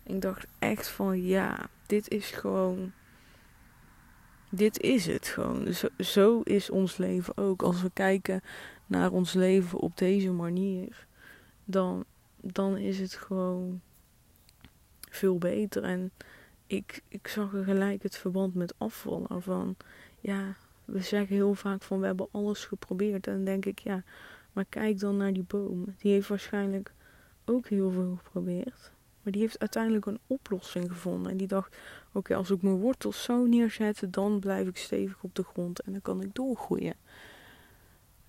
Ik 0.09 0.21
dacht 0.21 0.47
echt 0.59 0.87
van 0.87 1.21
ja, 1.21 1.69
dit 1.85 2.09
is 2.09 2.31
gewoon. 2.31 2.91
Dit 4.49 4.79
is 4.81 5.05
het 5.05 5.27
gewoon. 5.27 5.73
Zo, 5.73 5.87
zo 5.97 6.41
is 6.41 6.69
ons 6.69 6.97
leven 6.97 7.37
ook. 7.37 7.61
Als 7.61 7.81
we 7.81 7.89
kijken 7.93 8.41
naar 8.85 9.11
ons 9.11 9.33
leven 9.33 9.79
op 9.79 9.97
deze 9.97 10.31
manier, 10.31 11.07
dan, 11.65 12.05
dan 12.41 12.77
is 12.77 12.99
het 12.99 13.13
gewoon 13.13 13.81
veel 15.09 15.37
beter. 15.37 15.83
En 15.83 16.11
ik, 16.67 17.03
ik 17.07 17.27
zag 17.27 17.53
er 17.53 17.63
gelijk 17.63 18.03
het 18.03 18.17
verband 18.17 18.53
met 18.53 18.73
afvallen. 18.77 19.41
Van 19.41 19.75
ja, 20.19 20.55
we 20.85 21.01
zeggen 21.01 21.35
heel 21.35 21.53
vaak 21.53 21.81
van 21.81 21.99
we 21.99 22.05
hebben 22.05 22.27
alles 22.31 22.65
geprobeerd. 22.65 23.27
En 23.27 23.33
dan 23.33 23.43
denk 23.43 23.65
ik 23.65 23.79
ja, 23.79 24.03
maar 24.53 24.65
kijk 24.69 24.99
dan 24.99 25.17
naar 25.17 25.33
die 25.33 25.45
boom. 25.47 25.95
Die 25.97 26.11
heeft 26.11 26.27
waarschijnlijk 26.27 26.93
ook 27.45 27.67
heel 27.67 27.91
veel 27.91 28.15
geprobeerd. 28.15 28.91
Maar 29.29 29.37
die 29.37 29.47
heeft 29.47 29.59
uiteindelijk 29.59 30.05
een 30.05 30.19
oplossing 30.27 30.91
gevonden. 30.91 31.31
En 31.31 31.37
die 31.37 31.47
dacht: 31.47 31.75
oké, 32.11 32.35
als 32.35 32.49
ik 32.49 32.61
mijn 32.61 32.79
wortels 32.79 33.23
zo 33.23 33.45
neerzet, 33.45 34.03
dan 34.09 34.39
blijf 34.39 34.67
ik 34.67 34.77
stevig 34.77 35.23
op 35.23 35.35
de 35.35 35.43
grond 35.43 35.79
en 35.79 35.91
dan 35.91 36.01
kan 36.01 36.21
ik 36.21 36.35
doorgroeien. 36.35 36.95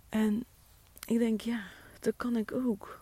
En 0.08 0.44
ik 1.06 1.18
denk: 1.18 1.40
ja, 1.40 1.62
dat 2.00 2.14
kan 2.16 2.36
ik 2.36 2.52
ook. 2.52 3.00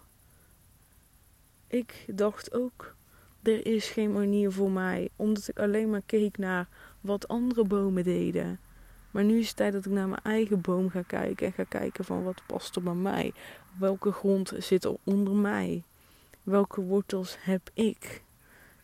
Ik 1.66 2.04
dacht 2.14 2.54
ook: 2.54 2.94
er 3.42 3.66
is 3.66 3.88
geen 3.88 4.12
manier 4.12 4.52
voor 4.52 4.70
mij, 4.70 5.08
omdat 5.16 5.48
ik 5.48 5.58
alleen 5.58 5.90
maar 5.90 6.02
keek 6.06 6.38
naar 6.38 6.68
wat 7.00 7.28
andere 7.28 7.64
bomen 7.64 8.04
deden. 8.04 8.60
Maar 9.10 9.24
nu 9.24 9.38
is 9.38 9.48
het 9.48 9.56
tijd 9.56 9.72
dat 9.72 9.86
ik 9.86 9.92
naar 9.92 10.08
mijn 10.08 10.22
eigen 10.22 10.60
boom 10.60 10.90
ga 10.90 11.02
kijken 11.02 11.46
en 11.46 11.52
ga 11.52 11.64
kijken 11.64 12.04
van 12.04 12.22
wat 12.22 12.42
past 12.46 12.76
er 12.76 12.82
bij 12.82 12.94
mij. 12.94 13.32
Welke 13.78 14.12
grond 14.12 14.52
zit 14.58 14.84
er 14.84 14.96
onder 15.04 15.34
mij? 15.34 15.82
Welke 16.48 16.80
wortels 16.80 17.36
heb 17.40 17.70
ik? 17.74 18.22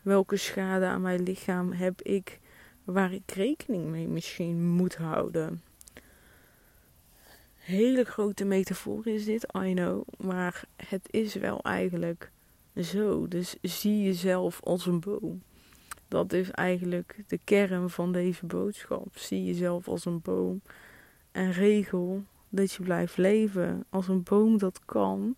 Welke 0.03 0.37
schade 0.37 0.87
aan 0.87 1.00
mijn 1.00 1.22
lichaam 1.22 1.72
heb 1.72 2.03
ik 2.03 2.40
waar 2.85 3.12
ik 3.12 3.31
rekening 3.31 3.87
mee 3.87 4.09
misschien 4.09 4.70
moet 4.70 4.96
houden? 4.96 5.62
Hele 7.55 8.05
grote 8.05 8.44
metafoor 8.44 9.07
is 9.07 9.24
dit, 9.24 9.46
I 9.64 9.74
know, 9.74 10.03
maar 10.18 10.64
het 10.77 11.09
is 11.11 11.35
wel 11.35 11.61
eigenlijk 11.62 12.31
zo. 12.83 13.29
Dus 13.29 13.57
zie 13.62 14.03
jezelf 14.03 14.61
als 14.62 14.87
een 14.87 15.00
boom. 15.00 15.42
Dat 16.09 16.33
is 16.33 16.50
eigenlijk 16.50 17.24
de 17.27 17.38
kern 17.44 17.90
van 17.90 18.12
deze 18.12 18.46
boodschap. 18.46 19.16
Zie 19.18 19.44
jezelf 19.44 19.88
als 19.88 20.05
een 20.05 20.20
boom 20.22 20.61
en 21.33 21.53
regel 21.53 22.24
dat 22.48 22.72
je 22.72 22.83
blijft 22.83 23.16
leven 23.16 23.85
als 23.88 24.09
een 24.09 24.22
boom 24.22 24.59
dat 24.59 24.81
kan. 24.85 25.37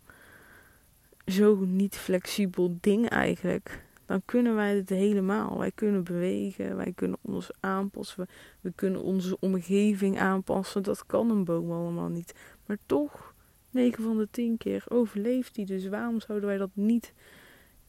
Zo 1.27 1.57
niet 1.65 1.97
flexibel 1.97 2.77
ding 2.81 3.09
eigenlijk. 3.09 3.85
Dan 4.07 4.23
kunnen 4.25 4.55
wij 4.55 4.77
het 4.77 4.89
helemaal. 4.89 5.59
Wij 5.59 5.71
kunnen 5.71 6.05
bewegen, 6.05 6.77
wij 6.77 6.93
kunnen 6.95 7.19
ons 7.23 7.51
aanpassen, 7.61 8.27
we 8.61 8.73
kunnen 8.75 9.03
onze 9.03 9.37
omgeving 9.41 10.19
aanpassen. 10.19 10.83
Dat 10.83 11.07
kan 11.07 11.31
een 11.31 11.45
boom 11.45 11.71
allemaal 11.73 12.09
niet. 12.09 12.35
Maar 12.67 12.79
toch, 12.87 13.35
9 13.71 14.03
van 14.03 14.17
de 14.17 14.29
10 14.31 14.57
keer 14.57 14.85
overleeft 14.89 15.57
hij. 15.57 15.65
Dus 15.65 15.89
waarom 15.89 16.21
zouden 16.21 16.49
wij 16.49 16.59
dat 16.59 16.71
niet 16.73 17.13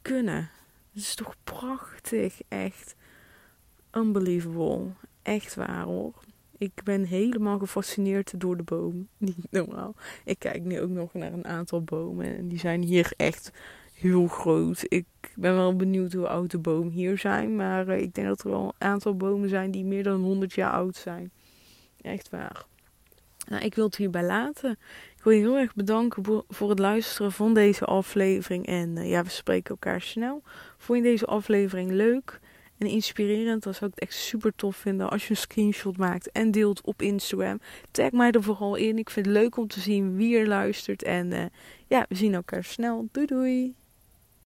kunnen? 0.01 0.49
Het 0.93 1.01
is 1.01 1.15
toch 1.15 1.35
prachtig, 1.43 2.41
echt. 2.47 2.95
Unbelievable. 3.91 4.91
Echt 5.21 5.55
waar 5.55 5.83
hoor. 5.83 6.13
Ik 6.57 6.83
ben 6.83 7.03
helemaal 7.03 7.59
gefascineerd 7.59 8.39
door 8.39 8.57
de 8.57 8.63
boom. 8.63 9.07
Niet 9.17 9.51
normaal. 9.51 9.95
Ik 10.23 10.39
kijk 10.39 10.63
nu 10.63 10.81
ook 10.81 10.89
nog 10.89 11.13
naar 11.13 11.33
een 11.33 11.47
aantal 11.47 11.83
bomen. 11.83 12.37
En 12.37 12.47
die 12.47 12.59
zijn 12.59 12.83
hier 12.83 13.13
echt 13.17 13.51
heel 13.93 14.27
groot. 14.27 14.85
Ik 14.87 15.05
ben 15.35 15.55
wel 15.55 15.75
benieuwd 15.75 16.13
hoe 16.13 16.27
oud 16.27 16.51
de 16.51 16.57
bomen 16.57 16.91
hier 16.91 17.17
zijn. 17.17 17.55
Maar 17.55 17.87
eh, 17.87 18.01
ik 18.01 18.13
denk 18.13 18.27
dat 18.27 18.43
er 18.43 18.49
wel 18.49 18.63
een 18.63 18.87
aantal 18.87 19.15
bomen 19.15 19.49
zijn 19.49 19.71
die 19.71 19.85
meer 19.85 20.03
dan 20.03 20.21
100 20.21 20.53
jaar 20.53 20.71
oud 20.71 20.95
zijn. 20.95 21.31
Echt 22.01 22.29
waar. 22.29 22.65
Nou, 23.47 23.63
ik 23.63 23.75
wil 23.75 23.85
het 23.85 23.95
hierbij 23.95 24.23
laten. 24.23 24.71
Ik 25.15 25.23
wil 25.23 25.33
je 25.33 25.39
heel 25.39 25.57
erg 25.57 25.75
bedanken 25.75 26.43
voor 26.49 26.69
het 26.69 26.79
luisteren 26.79 27.31
van 27.31 27.53
deze 27.53 27.85
aflevering. 27.85 28.65
En 28.65 28.97
uh, 28.97 29.09
ja, 29.09 29.23
we 29.23 29.29
spreken 29.29 29.69
elkaar 29.69 30.01
snel. 30.01 30.43
Vond 30.77 30.97
je 30.97 31.03
deze 31.03 31.25
aflevering 31.25 31.91
leuk? 31.91 32.39
En 32.77 32.87
inspirerend. 32.87 33.63
Dan 33.63 33.73
zou 33.73 33.91
ik 33.93 33.99
echt 33.99 34.13
super 34.13 34.55
tof 34.55 34.75
vinden 34.75 35.09
als 35.09 35.23
je 35.23 35.29
een 35.29 35.37
screenshot 35.37 35.97
maakt 35.97 36.31
en 36.31 36.51
deelt 36.51 36.81
op 36.81 37.01
Instagram. 37.01 37.59
Tag 37.91 38.11
mij 38.11 38.31
er 38.31 38.43
vooral 38.43 38.75
in. 38.75 38.97
Ik 38.97 39.09
vind 39.09 39.25
het 39.25 39.35
leuk 39.35 39.57
om 39.57 39.67
te 39.67 39.79
zien 39.79 40.15
wie 40.15 40.37
er 40.37 40.47
luistert. 40.47 41.03
En 41.03 41.31
uh, 41.31 41.45
ja, 41.87 42.05
we 42.09 42.15
zien 42.15 42.33
elkaar 42.33 42.63
snel. 42.63 43.07
Doei 43.11 43.25
doei! 43.25 43.86